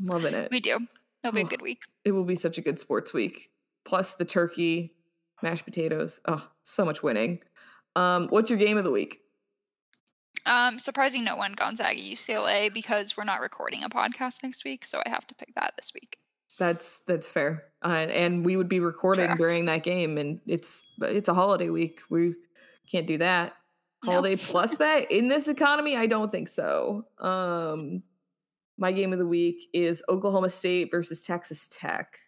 I'm 0.00 0.06
loving 0.06 0.32
it. 0.34 0.48
we 0.50 0.60
do. 0.60 0.78
It'll 1.22 1.34
be 1.34 1.42
a 1.42 1.44
Oh. 1.44 1.48
good 1.48 1.62
week. 1.62 1.82
It 2.04 2.12
will 2.12 2.24
be 2.24 2.36
such 2.36 2.56
a 2.58 2.62
good 2.62 2.80
sports 2.80 3.12
week. 3.12 3.50
Plus 3.84 4.14
the 4.14 4.24
turkey, 4.24 4.94
mashed 5.42 5.66
potatoes. 5.66 6.18
Oh, 6.26 6.48
so 6.62 6.84
much 6.84 7.02
winning. 7.02 7.40
Um, 7.94 8.28
what's 8.28 8.48
your 8.48 8.58
game 8.58 8.78
of 8.78 8.84
the 8.84 8.90
week? 8.90 9.20
Um, 10.46 10.78
surprising 10.78 11.24
no 11.24 11.36
one 11.36 11.52
Gonzaga 11.52 11.94
UCLA 12.00 12.72
because 12.72 13.16
we're 13.16 13.24
not 13.24 13.40
recording 13.40 13.82
a 13.84 13.88
podcast 13.88 14.42
next 14.42 14.64
week, 14.64 14.84
so 14.84 15.02
I 15.04 15.08
have 15.10 15.26
to 15.28 15.34
pick 15.34 15.54
that 15.54 15.74
this 15.76 15.92
week. 15.94 16.18
That's 16.58 17.00
that's 17.06 17.26
fair. 17.28 17.64
Uh, 17.82 18.06
and 18.10 18.44
we 18.44 18.56
would 18.56 18.68
be 18.68 18.80
recording 18.80 19.26
Correct. 19.26 19.40
during 19.40 19.64
that 19.66 19.82
game, 19.82 20.18
and 20.18 20.40
it's 20.46 20.84
it's 21.02 21.28
a 21.28 21.34
holiday 21.34 21.68
week. 21.70 22.00
We 22.10 22.34
can't 22.90 23.06
do 23.06 23.18
that. 23.18 23.54
No. 24.04 24.12
Holiday 24.12 24.36
plus 24.36 24.76
that 24.78 25.10
in 25.10 25.28
this 25.28 25.48
economy, 25.48 25.96
I 25.96 26.06
don't 26.06 26.30
think 26.30 26.48
so. 26.48 27.06
Um, 27.18 28.02
my 28.78 28.92
game 28.92 29.12
of 29.12 29.18
the 29.18 29.26
week 29.26 29.68
is 29.72 30.02
Oklahoma 30.08 30.48
State 30.48 30.90
versus 30.90 31.22
Texas 31.22 31.68
Tech 31.68 32.18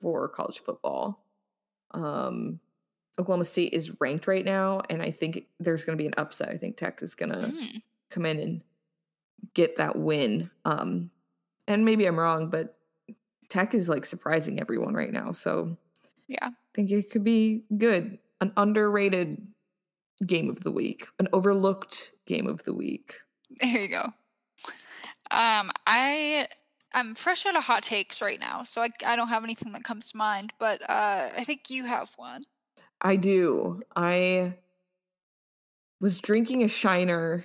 for 0.00 0.28
college 0.28 0.60
football. 0.60 1.24
Um, 1.92 2.60
Oklahoma 3.18 3.44
State 3.44 3.72
is 3.72 3.92
ranked 4.00 4.26
right 4.26 4.44
now, 4.44 4.82
and 4.90 5.00
I 5.00 5.10
think 5.10 5.46
there's 5.60 5.84
going 5.84 5.96
to 5.96 6.02
be 6.02 6.06
an 6.08 6.14
upset. 6.16 6.48
I 6.48 6.56
think 6.56 6.76
Tech 6.76 7.00
is 7.02 7.14
going 7.14 7.32
to 7.32 7.38
Mm, 7.38 7.82
come 8.10 8.26
in 8.26 8.38
and 8.40 8.62
get 9.54 9.76
that 9.76 9.96
win. 9.96 10.50
Um, 10.64 11.10
and 11.68 11.84
maybe 11.84 12.06
I'm 12.06 12.18
wrong, 12.18 12.50
but 12.50 12.76
Tech 13.48 13.74
is 13.74 13.88
like 13.88 14.04
surprising 14.06 14.60
everyone 14.60 14.94
right 14.94 15.12
now. 15.12 15.32
So 15.32 15.76
yeah. 16.28 16.48
I 16.48 16.52
think 16.74 16.90
it 16.90 17.10
could 17.10 17.24
be 17.24 17.64
good. 17.76 18.18
An 18.40 18.52
underrated 18.56 19.46
game 20.26 20.48
of 20.48 20.60
the 20.60 20.70
week, 20.70 21.06
an 21.18 21.28
overlooked 21.32 22.12
game 22.26 22.46
of 22.46 22.62
the 22.64 22.74
week. 22.74 23.20
There 23.60 23.80
you 23.80 23.88
go. 23.88 24.12
Um, 25.30 25.70
I 25.86 26.48
I'm 26.92 27.14
fresh 27.14 27.46
out 27.46 27.56
of 27.56 27.64
hot 27.64 27.82
takes 27.82 28.22
right 28.22 28.38
now, 28.38 28.62
so 28.62 28.82
I 28.82 28.88
I 29.06 29.16
don't 29.16 29.28
have 29.28 29.44
anything 29.44 29.72
that 29.72 29.84
comes 29.84 30.10
to 30.10 30.16
mind, 30.16 30.52
but 30.58 30.82
uh 30.88 31.30
I 31.36 31.44
think 31.44 31.70
you 31.70 31.84
have 31.84 32.12
one. 32.16 32.44
I 33.00 33.16
do. 33.16 33.80
I 33.94 34.54
was 36.00 36.18
drinking 36.18 36.62
a 36.62 36.68
Shiner 36.68 37.44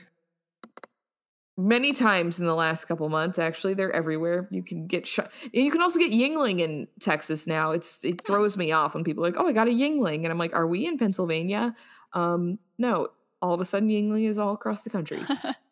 many 1.60 1.92
times 1.92 2.40
in 2.40 2.46
the 2.46 2.56
last 2.56 2.86
couple 2.86 3.08
months. 3.10 3.38
Actually, 3.38 3.74
they're 3.74 3.92
everywhere. 3.92 4.48
You 4.52 4.64
can 4.64 4.88
get 4.88 5.06
sh- 5.06 5.20
and 5.20 5.50
you 5.52 5.72
can 5.72 5.82
also 5.82 6.00
get 6.00 6.12
Yuengling 6.12 6.60
in 6.60 6.88
Texas 7.00 7.46
now. 7.46 7.70
It's 7.70 8.04
it 8.04 8.22
throws 8.22 8.58
me 8.58 8.72
off 8.72 8.94
when 8.94 9.04
people 9.04 9.26
are 9.26 9.28
like, 9.30 9.40
"Oh, 9.40 9.48
I 9.48 9.52
got 9.52 9.68
a 9.68 9.72
Yuengling," 9.72 10.24
and 10.24 10.28
I'm 10.28 10.38
like, 10.38 10.56
"Are 10.56 10.68
we 10.68 10.88
in 10.88 10.98
Pennsylvania?" 10.98 11.76
Um, 12.14 12.60
no. 12.78 13.10
All 13.42 13.54
of 13.54 13.62
a 13.62 13.66
sudden, 13.66 13.88
Yuengling 13.88 14.28
is 14.28 14.38
all 14.38 14.54
across 14.54 14.82
the 14.82 14.90
country. 14.90 15.20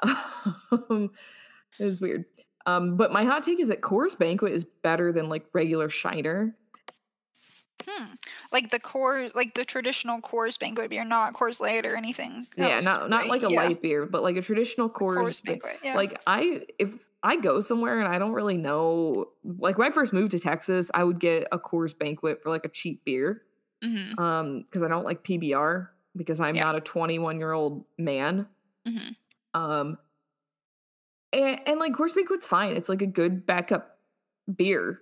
um, 0.72 1.12
it 1.78 1.84
was 1.84 2.00
weird. 2.00 2.24
Um, 2.66 2.96
but 2.96 3.12
my 3.12 3.24
hot 3.24 3.44
take 3.44 3.60
is 3.60 3.70
that 3.70 3.82
Coors 3.82 4.18
Banquet 4.18 4.54
is 4.54 4.64
better 4.64 5.12
than 5.12 5.28
like 5.28 5.46
regular 5.54 5.90
Shiner. 5.90 6.56
Hmm. 7.86 8.14
Like 8.52 8.70
the 8.70 8.80
Coors, 8.80 9.36
like 9.36 9.54
the 9.54 9.66
traditional 9.66 10.22
Coors 10.22 10.60
banquet 10.60 10.90
beer, 10.90 11.04
not 11.04 11.34
Coors 11.34 11.60
Light 11.60 11.86
or 11.86 11.96
anything. 11.96 12.48
yeah, 12.58 12.80
not 12.80 13.10
not 13.10 13.22
right? 13.22 13.30
like 13.30 13.44
a 13.44 13.50
Yeah, 13.50 13.58
light 13.58 13.82
beer, 13.82 14.06
but 14.06 14.24
like 14.24 14.36
a 14.36 14.42
traditional 14.42 14.90
Coors, 14.90 15.18
Coors 15.24 15.44
banquet. 15.44 15.80
Yeah. 15.84 15.96
Like 15.96 16.22
I, 16.28 16.66
if 16.80 16.92
I 17.24 17.36
go 17.38 17.62
somewhere 17.62 18.00
and 18.00 18.08
I 18.08 18.20
don't 18.20 18.34
really 18.34 18.58
know, 18.58 19.30
like 19.44 19.78
when 19.78 19.90
I 19.92 19.94
first 19.94 20.14
moved 20.14 20.32
to 20.32 20.40
Texas, 20.40 20.90
I 20.94 21.04
would 21.04 21.20
get 21.20 21.48
a 21.52 21.60
Coors 21.60 21.98
Banquet 21.98 22.42
for 22.42 22.50
like 22.50 22.66
a 22.66 22.70
cheap 22.70 23.04
beer, 23.06 23.44
hmm 23.84 24.14
um, 24.18 24.64
because 24.64 24.84
I 24.84 24.88
don't 24.88 25.06
like 25.06 25.24
PBR 25.24 25.94
because 26.16 26.40
I'm 26.40 26.56
Yeah. 26.56 26.64
not 26.64 26.76
a 26.76 26.82
21 26.82 27.40
year 27.40 27.52
old 27.52 27.86
man. 27.98 28.48
hmm 28.86 29.14
Um, 29.54 29.98
and, 31.34 31.60
and 31.68 31.80
like 31.80 31.94
Coors 31.94 32.14
Banquet's 32.16 32.46
fine. 32.46 32.76
It's 32.76 32.90
like 32.90 33.02
a 33.02 33.08
good 33.08 33.46
backup 33.46 34.00
beer. 34.56 35.02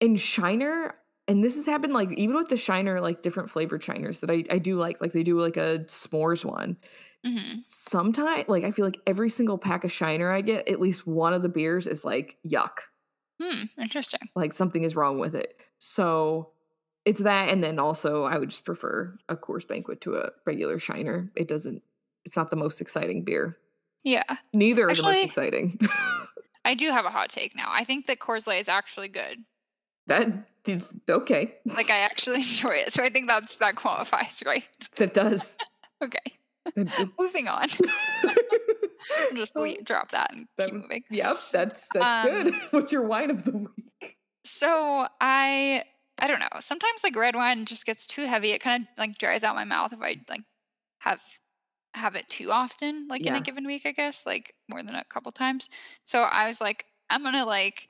And 0.00 0.18
Shiner, 0.18 0.96
and 1.28 1.42
this 1.44 1.56
has 1.56 1.66
happened 1.66 1.92
like 1.92 2.12
even 2.12 2.36
with 2.36 2.48
the 2.48 2.56
Shiner, 2.56 3.00
like 3.00 3.22
different 3.22 3.50
flavored 3.50 3.82
Shiners 3.82 4.20
that 4.20 4.30
I, 4.30 4.44
I 4.50 4.58
do 4.58 4.76
like, 4.76 5.00
like 5.00 5.12
they 5.12 5.22
do 5.22 5.40
like 5.40 5.56
a 5.56 5.80
s'mores 5.86 6.44
one. 6.44 6.76
hmm 7.24 7.60
Sometimes, 7.66 8.48
like 8.48 8.64
I 8.64 8.70
feel 8.70 8.84
like 8.84 9.00
every 9.06 9.30
single 9.30 9.58
pack 9.58 9.84
of 9.84 9.92
Shiner 9.92 10.30
I 10.30 10.40
get, 10.40 10.68
at 10.68 10.80
least 10.80 11.06
one 11.06 11.32
of 11.34 11.42
the 11.42 11.48
beers 11.48 11.86
is 11.86 12.04
like 12.04 12.38
yuck. 12.46 12.78
Hmm. 13.40 13.64
Interesting. 13.78 14.20
Like 14.34 14.52
something 14.52 14.82
is 14.84 14.94
wrong 14.96 15.18
with 15.18 15.34
it. 15.34 15.56
So 15.78 16.50
it's 17.04 17.22
that, 17.22 17.48
and 17.48 17.62
then 17.62 17.78
also 17.78 18.24
I 18.24 18.38
would 18.38 18.50
just 18.50 18.64
prefer 18.64 19.16
a 19.28 19.36
Coors 19.36 19.66
Banquet 19.66 20.00
to 20.02 20.14
a 20.16 20.30
regular 20.46 20.78
Shiner. 20.78 21.30
It 21.34 21.48
doesn't. 21.48 21.82
It's 22.24 22.36
not 22.36 22.50
the 22.50 22.56
most 22.56 22.80
exciting 22.80 23.24
beer. 23.24 23.56
Yeah. 24.04 24.22
Neither 24.52 24.88
are 24.88 24.94
the 24.94 25.02
most 25.02 25.24
exciting. 25.24 25.78
I 26.64 26.74
do 26.74 26.90
have 26.90 27.04
a 27.04 27.10
hot 27.10 27.28
take 27.30 27.56
now. 27.56 27.68
I 27.68 27.82
think 27.82 28.06
that 28.06 28.20
Coors 28.20 28.46
Light 28.46 28.60
is 28.60 28.68
actually 28.68 29.08
good. 29.08 29.38
that 30.06 30.28
okay. 31.08 31.54
Like 31.64 31.90
I 31.90 31.98
actually 31.98 32.36
enjoy 32.40 32.74
it. 32.74 32.92
So 32.92 33.02
I 33.02 33.10
think 33.10 33.28
that's 33.28 33.56
that 33.58 33.76
qualifies, 33.76 34.42
right? 34.46 34.64
That 34.96 35.14
does. 35.14 35.58
Okay. 36.02 36.18
Moving 37.16 37.46
on. 37.46 37.68
Just 39.36 39.54
leave, 39.54 39.84
drop 39.84 40.10
that 40.10 40.32
and 40.32 40.48
that 40.58 40.70
keep 40.70 40.74
moving. 40.74 41.04
Yep, 41.10 41.36
that's 41.52 41.86
that's 41.94 42.28
good. 42.28 42.46
Um, 42.48 42.60
What's 42.72 42.90
your 42.90 43.02
wine 43.02 43.30
of 43.30 43.44
the 43.44 43.52
week? 43.52 44.16
So 44.42 45.06
I 45.20 45.84
I 46.20 46.26
don't 46.26 46.40
know. 46.40 46.48
Sometimes 46.58 47.04
like 47.04 47.14
red 47.14 47.36
wine 47.36 47.66
just 47.66 47.86
gets 47.86 48.06
too 48.08 48.26
heavy. 48.26 48.50
It 48.50 48.60
kind 48.60 48.82
of 48.82 48.88
like 48.98 49.16
dries 49.16 49.44
out 49.44 49.54
my 49.54 49.62
mouth 49.62 49.92
if 49.92 50.00
I 50.00 50.16
like 50.28 50.42
have 51.00 51.22
have 51.94 52.16
it 52.16 52.28
too 52.28 52.50
often, 52.50 53.06
like 53.08 53.26
in 53.26 53.34
a 53.34 53.40
given 53.40 53.66
week, 53.66 53.82
I 53.84 53.92
guess, 53.92 54.24
like 54.26 54.54
more 54.68 54.82
than 54.82 54.94
a 54.94 55.04
couple 55.04 55.30
times. 55.30 55.68
So 56.02 56.20
I 56.20 56.46
was 56.46 56.60
like, 56.60 56.86
I'm 57.10 57.22
gonna 57.22 57.44
like 57.44 57.88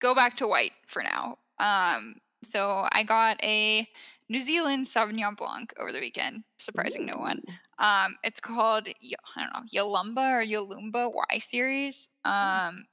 go 0.00 0.14
back 0.14 0.36
to 0.38 0.48
white 0.48 0.72
for 0.86 1.02
now. 1.02 1.38
Um, 1.60 2.16
so 2.42 2.88
I 2.90 3.02
got 3.02 3.42
a 3.44 3.86
New 4.28 4.40
Zealand 4.40 4.86
Sauvignon 4.86 5.36
Blanc 5.36 5.72
over 5.78 5.92
the 5.92 6.00
weekend, 6.00 6.44
surprising 6.56 7.06
no 7.06 7.18
one. 7.20 7.42
Um, 7.78 8.16
it's 8.24 8.40
called 8.40 8.88
I 8.88 9.40
don't 9.40 9.52
know 9.52 9.68
Yalumba 9.72 10.40
or 10.40 10.44
Yalumba 10.44 11.12
Y 11.12 11.38
series. 11.38 12.08
Um, 12.24 12.86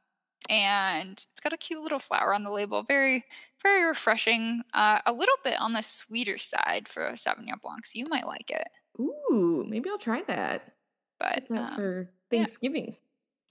and 0.49 1.12
it's 1.12 1.39
got 1.41 1.53
a 1.53 1.58
cute 1.58 1.82
little 1.82 1.99
flower 1.99 2.34
on 2.34 2.43
the 2.43 2.51
label. 2.51 2.84
Very, 2.84 3.25
very 3.62 3.84
refreshing. 3.86 4.63
Uh, 4.73 4.99
a 5.06 5.12
little 5.13 5.36
bit 5.43 5.60
on 5.60 5.73
the 5.73 5.82
sweeter 5.82 6.38
side 6.38 6.88
for 6.88 7.06
a 7.06 7.13
Sauvignon 7.13 7.62
Blanc, 7.62 7.86
so 7.86 7.99
you 7.99 8.06
might 8.10 8.25
like 8.25 8.49
it. 8.49 8.67
Ooh, 8.99 9.65
maybe 9.67 9.89
I'll 9.89 9.97
try 9.97 10.23
that. 10.23 10.73
But 11.19 11.45
um, 11.51 11.75
for 11.75 12.10
Thanksgiving. 12.32 12.95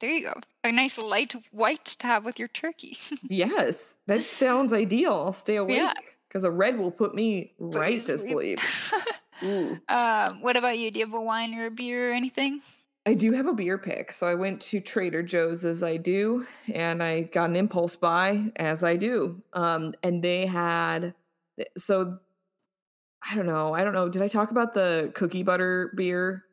There 0.00 0.10
you 0.10 0.22
go. 0.24 0.34
A 0.64 0.72
nice 0.72 0.98
light 0.98 1.34
white 1.50 1.84
to 1.86 2.06
have 2.06 2.24
with 2.24 2.38
your 2.38 2.48
turkey. 2.48 2.96
Yes, 3.28 3.94
that 4.06 4.22
sounds 4.22 4.72
ideal. 4.72 5.12
I'll 5.12 5.32
stay 5.32 5.56
awake 5.56 5.76
Yeah. 5.76 5.92
because 6.28 6.44
a 6.44 6.50
red 6.50 6.78
will 6.78 6.90
put 6.90 7.14
me 7.14 7.54
Put 7.58 7.74
right 7.78 8.00
to 8.02 8.18
sleep. 8.18 8.60
Ooh. 9.44 9.78
um, 9.88 10.40
what 10.40 10.56
about 10.56 10.78
you? 10.78 10.90
Do 10.90 10.98
you 10.98 11.04
have 11.04 11.14
a 11.14 11.20
wine 11.20 11.54
or 11.54 11.66
a 11.66 11.70
beer 11.70 12.10
or 12.10 12.14
anything? 12.14 12.60
I 13.04 13.14
do 13.14 13.28
have 13.36 13.46
a 13.46 13.52
beer 13.52 13.78
pick. 13.78 14.12
So 14.12 14.26
I 14.26 14.34
went 14.34 14.60
to 14.62 14.80
Trader 14.80 15.22
Joe's 15.22 15.64
as 15.64 15.82
I 15.82 15.96
do, 15.96 16.44
and 16.72 17.02
I 17.02 17.22
got 17.22 17.50
an 17.50 17.54
impulse 17.56 17.94
buy 17.94 18.50
as 18.56 18.82
I 18.82 18.96
do. 18.96 19.40
Um, 19.52 19.94
and 20.02 20.24
they 20.24 20.46
had 20.46 21.14
so 21.78 22.18
I 23.28 23.34
don't 23.34 23.46
know. 23.46 23.74
I 23.74 23.84
don't 23.84 23.92
know. 23.92 24.08
Did 24.08 24.22
I 24.22 24.28
talk 24.28 24.50
about 24.50 24.74
the 24.74 25.10
cookie 25.14 25.42
butter 25.42 25.92
beer 25.96 26.44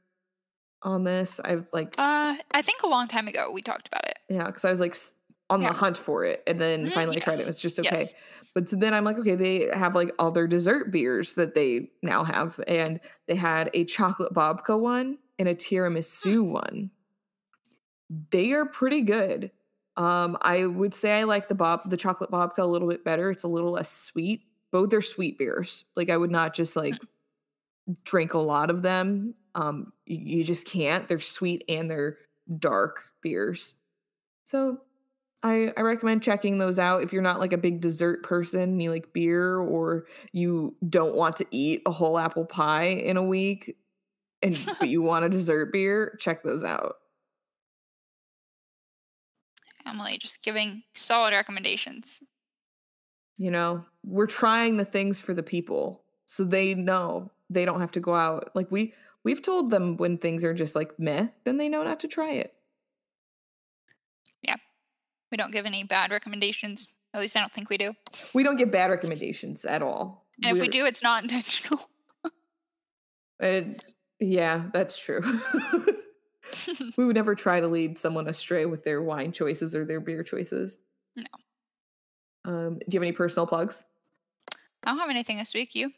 on 0.84 1.04
this? 1.04 1.39
I've 1.43 1.69
like 1.74 1.98
Uh, 1.98 2.38
I 2.54 2.62
think 2.62 2.82
a 2.84 2.88
long 2.88 3.08
time 3.08 3.28
ago 3.28 3.52
we 3.52 3.62
talked 3.62 3.88
about 3.88 4.06
it. 4.08 4.17
yeah, 4.30 4.46
because 4.48 4.65
I 4.65 4.69
was 4.69 4.80
like 4.80 4.96
on 5.50 5.62
Yeah. 5.62 5.67
the 5.69 5.74
hunt 5.74 5.98
for 5.98 6.24
it, 6.26 6.41
and 6.48 6.60
then 6.60 6.88
Mm, 6.88 6.93
finally 6.93 7.19
tried 7.19 7.39
it. 7.39 7.48
It's 7.48 7.62
just 7.62 7.80
okay. 7.80 8.10
yes. 8.10 8.15
But 8.56 8.69
so 8.69 8.76
then 8.76 8.93
I'm 8.93 9.04
like, 9.04 9.17
okay, 9.17 9.36
they 9.36 9.69
have 9.74 9.96
like 9.96 10.12
all 10.19 10.32
their 10.32 10.48
dessert 10.48 10.91
beers 10.91 11.36
that 11.36 11.56
they 11.56 11.91
now 12.02 12.24
have, 12.24 12.60
and 12.67 13.00
they 13.28 13.36
had 13.36 13.69
a 13.74 13.84
chocolate 13.86 14.34
babka 14.34 14.80
one 14.80 15.17
and 15.39 15.48
a 15.48 15.56
tiramisu 15.56 16.43
Hmm. 16.46 16.52
one. 16.52 16.91
They 18.32 18.52
are 18.54 18.65
pretty 18.65 19.02
good. 19.02 19.52
Um, 19.96 20.38
I 20.41 20.65
would 20.65 20.93
say 20.96 21.19
I 21.19 21.24
like 21.24 21.48
the 21.48 21.56
bob 21.56 21.89
the 21.89 21.98
chocolate 21.98 22.32
babka 22.32 22.60
a 22.60 22.65
little 22.65 22.88
bit 22.88 23.04
better. 23.04 23.30
It's 23.32 23.43
a 23.43 23.48
little 23.48 23.72
less 23.72 23.91
sweet. 23.91 24.43
Both 24.72 24.93
are 24.93 25.02
sweet 25.02 25.38
beers. 25.38 25.86
Like 25.96 26.10
I 26.10 26.17
would 26.17 26.32
not 26.32 26.54
just 26.54 26.76
like 26.76 27.06
drink 28.04 28.34
a 28.34 28.39
lot 28.39 28.69
of 28.69 28.82
them. 28.82 29.36
Um, 29.56 29.94
you, 30.06 30.38
you 30.38 30.44
just 30.44 30.66
can't. 30.66 31.08
They're 31.08 31.20
sweet 31.20 31.63
and 31.70 31.89
they're 31.89 32.18
dark 32.60 33.10
beers. 33.22 33.76
So 34.46 34.82
I, 35.44 35.74
I 35.76 35.82
recommend 35.82 36.24
checking 36.24 36.58
those 36.58 36.80
out 36.80 37.04
if 37.04 37.12
you're 37.12 37.22
not 37.22 37.39
like 37.39 37.52
a 37.52 37.58
big 37.58 37.82
dessert 37.82 38.24
person, 38.24 38.80
you 38.80 38.89
like 38.92 39.12
beer, 39.12 39.58
or 39.58 40.06
you 40.32 40.76
don't 40.88 41.16
want 41.16 41.36
to 41.38 41.46
eat 41.52 41.82
a 41.86 41.92
whole 41.92 42.18
apple 42.18 42.46
pie 42.46 42.86
in 42.86 43.18
a 43.18 43.24
week, 43.24 43.76
and 44.42 44.58
but 44.80 44.88
you 44.88 45.02
want 45.02 45.26
a 45.26 45.30
dessert 45.30 45.74
beer. 45.74 46.18
Check 46.20 46.44
those 46.44 46.63
out. 46.63 46.96
Emily 49.86 50.18
just 50.18 50.44
giving 50.44 50.84
solid 50.94 51.34
recommendations. 51.34 52.22
You 53.38 53.52
know, 53.52 53.84
we're 54.06 54.28
trying 54.28 54.78
the 54.78 54.86
things 54.86 55.22
for 55.22 55.34
the 55.34 55.44
people, 55.44 56.04
so 56.26 56.46
they 56.46 56.74
know 56.74 57.32
they 57.50 57.66
don't 57.66 57.82
have 57.82 57.92
to 57.92 58.00
go 58.00 58.16
out. 58.16 58.52
Like 58.56 58.72
we 58.72 58.94
we've 59.24 59.42
told 59.42 59.72
them 59.72 59.98
when 59.98 60.18
things 60.18 60.44
are 60.44 60.54
just 60.54 60.76
like 60.76 60.98
meh, 61.00 61.28
then 61.46 61.58
they 61.58 61.70
know 61.70 61.84
not 61.84 62.00
to 62.02 62.08
try 62.08 62.32
it. 62.32 62.54
Yeah. 64.42 64.58
We 65.32 65.38
don't 65.38 65.52
give 65.52 65.66
any 65.66 65.84
bad 65.84 66.12
recommendations. 66.12 66.96
At 67.14 67.22
least 67.22 67.36
I 67.36 67.40
don't 67.40 67.52
think 67.52 67.70
we 67.70 67.78
do. 67.78 67.94
We 68.34 68.44
don't 68.44 68.58
give 68.58 68.72
bad 68.72 68.90
recommendations 68.90 69.66
at 69.66 69.82
all. 69.82 70.26
And 70.44 70.56
if 70.56 70.62
we 70.62 70.68
do, 70.68 70.86
it's 70.86 71.04
not 71.04 71.24
intentional. 71.24 71.90
Uh, 73.42 73.62
yeah, 74.20 74.64
that's 74.74 74.98
true. 74.98 75.22
we 76.98 77.06
would 77.06 77.16
never 77.16 77.36
try 77.36 77.60
to 77.60 77.68
lead 77.68 77.98
someone 77.98 78.28
astray 78.28 78.66
with 78.66 78.84
their 78.84 79.02
wine 79.02 79.32
choices 79.32 79.76
or 79.76 79.86
their 79.86 80.00
beer 80.00 80.24
choices. 80.24 80.80
No. 81.16 81.26
Um, 82.46 82.80
do 82.80 82.86
you 82.90 83.00
have 83.00 83.04
any 83.04 83.12
personal 83.12 83.48
plugs? 83.48 83.84
I 84.86 84.92
don't 84.92 85.00
have 85.00 85.10
anything 85.10 85.38
this 85.38 85.54
week. 85.54 85.76
You? 85.76 85.92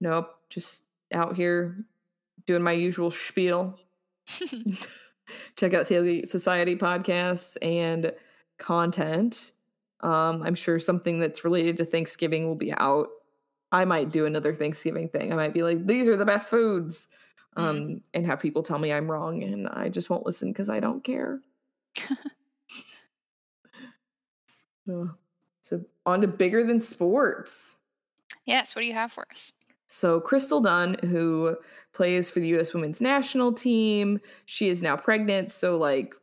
Nope. 0.00 0.34
Just 0.50 0.82
out 1.12 1.34
here 1.34 1.76
doing 2.46 2.62
my 2.62 2.72
usual 2.72 3.10
spiel. 3.10 3.78
Check 5.56 5.74
out 5.74 5.86
Tailgate 5.86 6.28
Society 6.28 6.76
podcasts 6.76 7.56
and 7.62 8.12
content. 8.58 9.52
Um, 10.00 10.42
I'm 10.42 10.54
sure 10.54 10.78
something 10.78 11.18
that's 11.20 11.44
related 11.44 11.76
to 11.78 11.84
Thanksgiving 11.84 12.46
will 12.46 12.56
be 12.56 12.72
out. 12.72 13.08
I 13.70 13.84
might 13.84 14.10
do 14.10 14.26
another 14.26 14.52
Thanksgiving 14.54 15.08
thing. 15.08 15.32
I 15.32 15.36
might 15.36 15.54
be 15.54 15.62
like, 15.62 15.86
these 15.86 16.08
are 16.08 16.16
the 16.16 16.24
best 16.26 16.50
foods. 16.50 17.08
Um, 17.56 17.76
Mm. 17.76 18.00
and 18.14 18.26
have 18.26 18.40
people 18.40 18.62
tell 18.62 18.78
me 18.78 18.92
I'm 18.92 19.10
wrong 19.10 19.42
and 19.42 19.68
I 19.68 19.90
just 19.90 20.08
won't 20.08 20.24
listen 20.24 20.50
because 20.52 20.68
I 20.70 20.80
don't 20.80 21.04
care. 21.04 21.40
Uh, 24.92 25.04
so 25.60 25.80
on 26.04 26.20
to 26.22 26.26
bigger 26.26 26.64
than 26.64 26.80
sports. 26.80 27.76
yes. 28.46 28.74
What 28.74 28.82
do 28.82 28.86
you 28.88 28.94
have 28.94 29.12
for 29.12 29.24
us? 29.30 29.52
So 29.92 30.22
Crystal 30.22 30.62
Dunn, 30.62 30.96
who 31.02 31.54
plays 31.92 32.30
for 32.30 32.40
the 32.40 32.48
U.S. 32.48 32.72
Women's 32.72 33.02
National 33.02 33.52
Team, 33.52 34.20
she 34.46 34.70
is 34.70 34.80
now 34.80 34.96
pregnant. 34.96 35.52
So 35.52 35.76
like, 35.76 36.14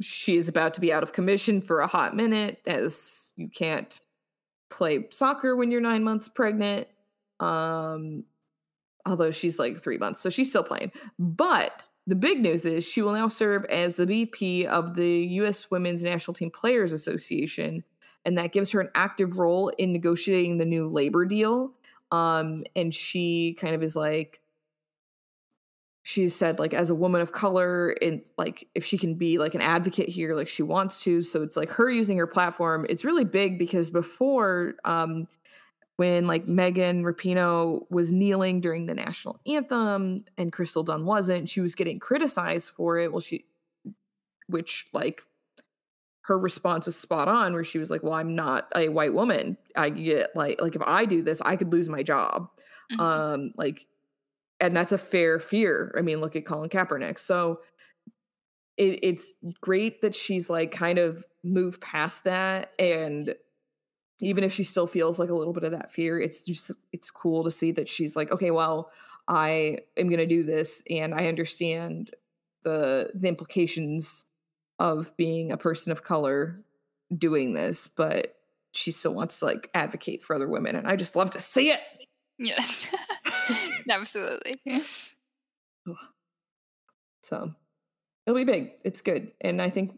she 0.00 0.36
is 0.36 0.48
about 0.48 0.74
to 0.74 0.80
be 0.80 0.92
out 0.92 1.02
of 1.02 1.12
commission 1.12 1.60
for 1.60 1.80
a 1.80 1.88
hot 1.88 2.14
minute, 2.14 2.60
as 2.68 3.32
you 3.34 3.50
can't 3.50 3.98
play 4.70 5.08
soccer 5.10 5.56
when 5.56 5.72
you're 5.72 5.80
nine 5.80 6.04
months 6.04 6.28
pregnant. 6.28 6.86
Um, 7.40 8.26
although 9.04 9.32
she's 9.32 9.58
like 9.58 9.80
three 9.80 9.98
months, 9.98 10.20
so 10.20 10.30
she's 10.30 10.50
still 10.50 10.62
playing. 10.62 10.92
But 11.18 11.82
the 12.06 12.14
big 12.14 12.40
news 12.40 12.64
is 12.64 12.84
she 12.84 13.02
will 13.02 13.14
now 13.14 13.26
serve 13.26 13.64
as 13.64 13.96
the 13.96 14.06
VP 14.06 14.66
of 14.66 14.94
the 14.94 15.10
U.S. 15.10 15.68
Women's 15.68 16.04
National 16.04 16.32
Team 16.32 16.52
Players 16.52 16.92
Association, 16.92 17.82
and 18.24 18.38
that 18.38 18.52
gives 18.52 18.70
her 18.70 18.80
an 18.80 18.90
active 18.94 19.36
role 19.36 19.70
in 19.78 19.92
negotiating 19.92 20.58
the 20.58 20.64
new 20.64 20.88
labor 20.88 21.24
deal 21.24 21.72
um 22.14 22.64
and 22.76 22.94
she 22.94 23.54
kind 23.54 23.74
of 23.74 23.82
is 23.82 23.96
like 23.96 24.40
she 26.02 26.28
said 26.28 26.58
like 26.58 26.74
as 26.74 26.90
a 26.90 26.94
woman 26.94 27.22
of 27.22 27.32
color 27.32 27.96
and 28.02 28.22
like 28.36 28.68
if 28.74 28.84
she 28.84 28.98
can 28.98 29.14
be 29.14 29.38
like 29.38 29.54
an 29.54 29.62
advocate 29.62 30.08
here 30.08 30.34
like 30.36 30.48
she 30.48 30.62
wants 30.62 31.02
to. 31.02 31.22
So 31.22 31.42
it's 31.42 31.56
like 31.56 31.70
her 31.70 31.90
using 31.90 32.18
her 32.18 32.26
platform. 32.26 32.84
It's 32.90 33.04
really 33.04 33.24
big 33.24 33.58
because 33.58 33.88
before 33.88 34.74
um 34.84 35.26
when 35.96 36.26
like 36.26 36.46
Megan 36.46 37.04
Rapinoe 37.04 37.86
was 37.90 38.12
kneeling 38.12 38.60
during 38.60 38.84
the 38.84 38.94
national 38.94 39.40
anthem 39.46 40.26
and 40.36 40.52
Crystal 40.52 40.82
Dunn 40.82 41.06
wasn't 41.06 41.48
she 41.48 41.60
was 41.62 41.74
getting 41.74 41.98
criticized 41.98 42.70
for 42.70 42.98
it. 42.98 43.10
Well 43.10 43.20
she 43.20 43.46
which 44.46 44.86
like 44.92 45.22
her 46.26 46.38
response 46.38 46.86
was 46.86 46.96
spot 46.96 47.28
on 47.28 47.52
where 47.52 47.64
she 47.64 47.78
was 47.78 47.90
like 47.90 48.02
well 48.02 48.14
i'm 48.14 48.34
not 48.34 48.68
a 48.74 48.88
white 48.88 49.12
woman. 49.12 49.56
I 49.76 49.90
get 49.90 50.30
like 50.34 50.60
like 50.60 50.74
if 50.76 50.82
i 50.86 51.04
do 51.04 51.22
this 51.22 51.40
i 51.42 51.56
could 51.56 51.72
lose 51.72 51.88
my 51.88 52.02
job. 52.02 52.48
Mhm. 52.92 53.00
um 53.00 53.52
like 53.56 53.86
and 54.60 54.76
that's 54.76 54.92
a 54.92 54.98
fair 54.98 55.38
fear. 55.38 55.94
I 55.98 56.02
mean 56.02 56.20
look 56.20 56.36
at 56.36 56.46
colin 56.46 56.70
kaepernick. 56.70 57.18
So 57.18 57.60
it, 58.76 59.00
it's 59.02 59.24
great 59.60 60.00
that 60.02 60.14
she's 60.14 60.48
like 60.50 60.72
kind 60.72 60.98
of 60.98 61.24
moved 61.44 61.80
past 61.80 62.24
that 62.24 62.70
and 62.78 63.34
even 64.20 64.44
if 64.44 64.52
she 64.52 64.64
still 64.64 64.86
feels 64.86 65.18
like 65.18 65.28
a 65.28 65.34
little 65.34 65.52
bit 65.52 65.64
of 65.64 65.72
that 65.72 65.92
fear 65.92 66.18
it's 66.18 66.42
just 66.42 66.70
it's 66.92 67.10
cool 67.10 67.44
to 67.44 67.50
see 67.50 67.70
that 67.72 67.88
she's 67.88 68.16
like 68.16 68.32
okay 68.32 68.50
well 68.50 68.90
i 69.28 69.78
am 69.96 70.08
going 70.08 70.18
to 70.18 70.26
do 70.26 70.42
this 70.42 70.82
and 70.88 71.14
i 71.14 71.26
understand 71.26 72.12
the 72.62 73.10
the 73.14 73.28
implications 73.28 74.24
of 74.78 75.16
being 75.16 75.52
a 75.52 75.56
person 75.56 75.92
of 75.92 76.02
color 76.02 76.56
doing 77.16 77.52
this 77.54 77.88
but 77.88 78.36
she 78.72 78.90
still 78.90 79.14
wants 79.14 79.38
to 79.38 79.44
like 79.44 79.70
advocate 79.74 80.22
for 80.22 80.34
other 80.34 80.48
women 80.48 80.74
and 80.76 80.86
i 80.86 80.96
just 80.96 81.14
love 81.16 81.30
to 81.30 81.40
see 81.40 81.70
it 81.70 81.80
yes. 82.38 82.92
Absolutely. 83.90 84.58
so 87.22 87.52
it'll 88.26 88.36
be 88.36 88.44
big 88.44 88.72
it's 88.84 89.00
good 89.00 89.30
and 89.40 89.60
i 89.62 89.70
think 89.70 89.92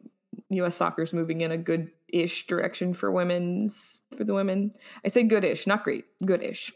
us 0.51 0.77
soccer 0.77 1.03
is 1.03 1.13
moving 1.13 1.41
in 1.41 1.51
a 1.51 1.57
good-ish 1.57 2.47
direction 2.47 2.93
for 2.93 3.11
women's 3.11 4.03
for 4.17 4.25
the 4.25 4.35
women 4.35 4.73
i 5.05 5.09
say 5.09 5.23
good-ish 5.23 5.67
not 5.67 5.85
great 5.85 6.05
good-ish 6.25 6.73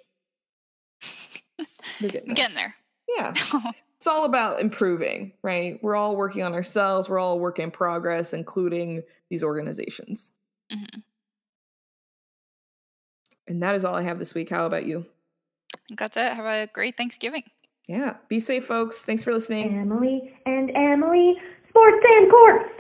They're 2.01 2.09
getting 2.09 2.35
there. 2.35 2.35
getting 2.35 2.57
there. 2.57 2.75
yeah 3.17 3.35
it's 4.01 4.07
all 4.07 4.25
about 4.25 4.61
improving 4.61 5.31
right 5.43 5.79
we're 5.83 5.95
all 5.95 6.17
working 6.17 6.43
on 6.43 6.55
ourselves 6.55 7.09
we're 7.09 7.19
all 7.19 7.35
a 7.35 7.37
work 7.37 7.59
in 7.59 7.71
progress 7.71 8.33
including 8.33 9.03
these 9.29 9.43
organizations 9.43 10.33
Mhm. 10.73 11.03
and 13.47 13.63
that 13.63 13.75
is 13.75 13.85
all 13.85 13.95
i 13.95 14.03
have 14.03 14.19
this 14.19 14.33
week 14.35 14.49
how 14.51 14.65
about 14.67 14.87
you 14.87 15.05
I 15.75 15.79
think 15.91 16.01
that's 16.01 16.17
it. 16.17 16.33
Have 16.33 16.45
a 16.47 16.69
great 16.73 16.97
Thanksgiving. 16.97 17.43
yeah 17.89 18.15
be 18.29 18.41
safe 18.41 18.65
folks 18.67 19.03
thanks 19.03 19.23
for 19.25 19.33
listening 19.33 19.79
Emily 19.79 20.35
and 20.47 20.71
Emily, 20.75 21.35
Sports 21.69 22.05
and 22.09 22.31
Courts. 22.31 22.71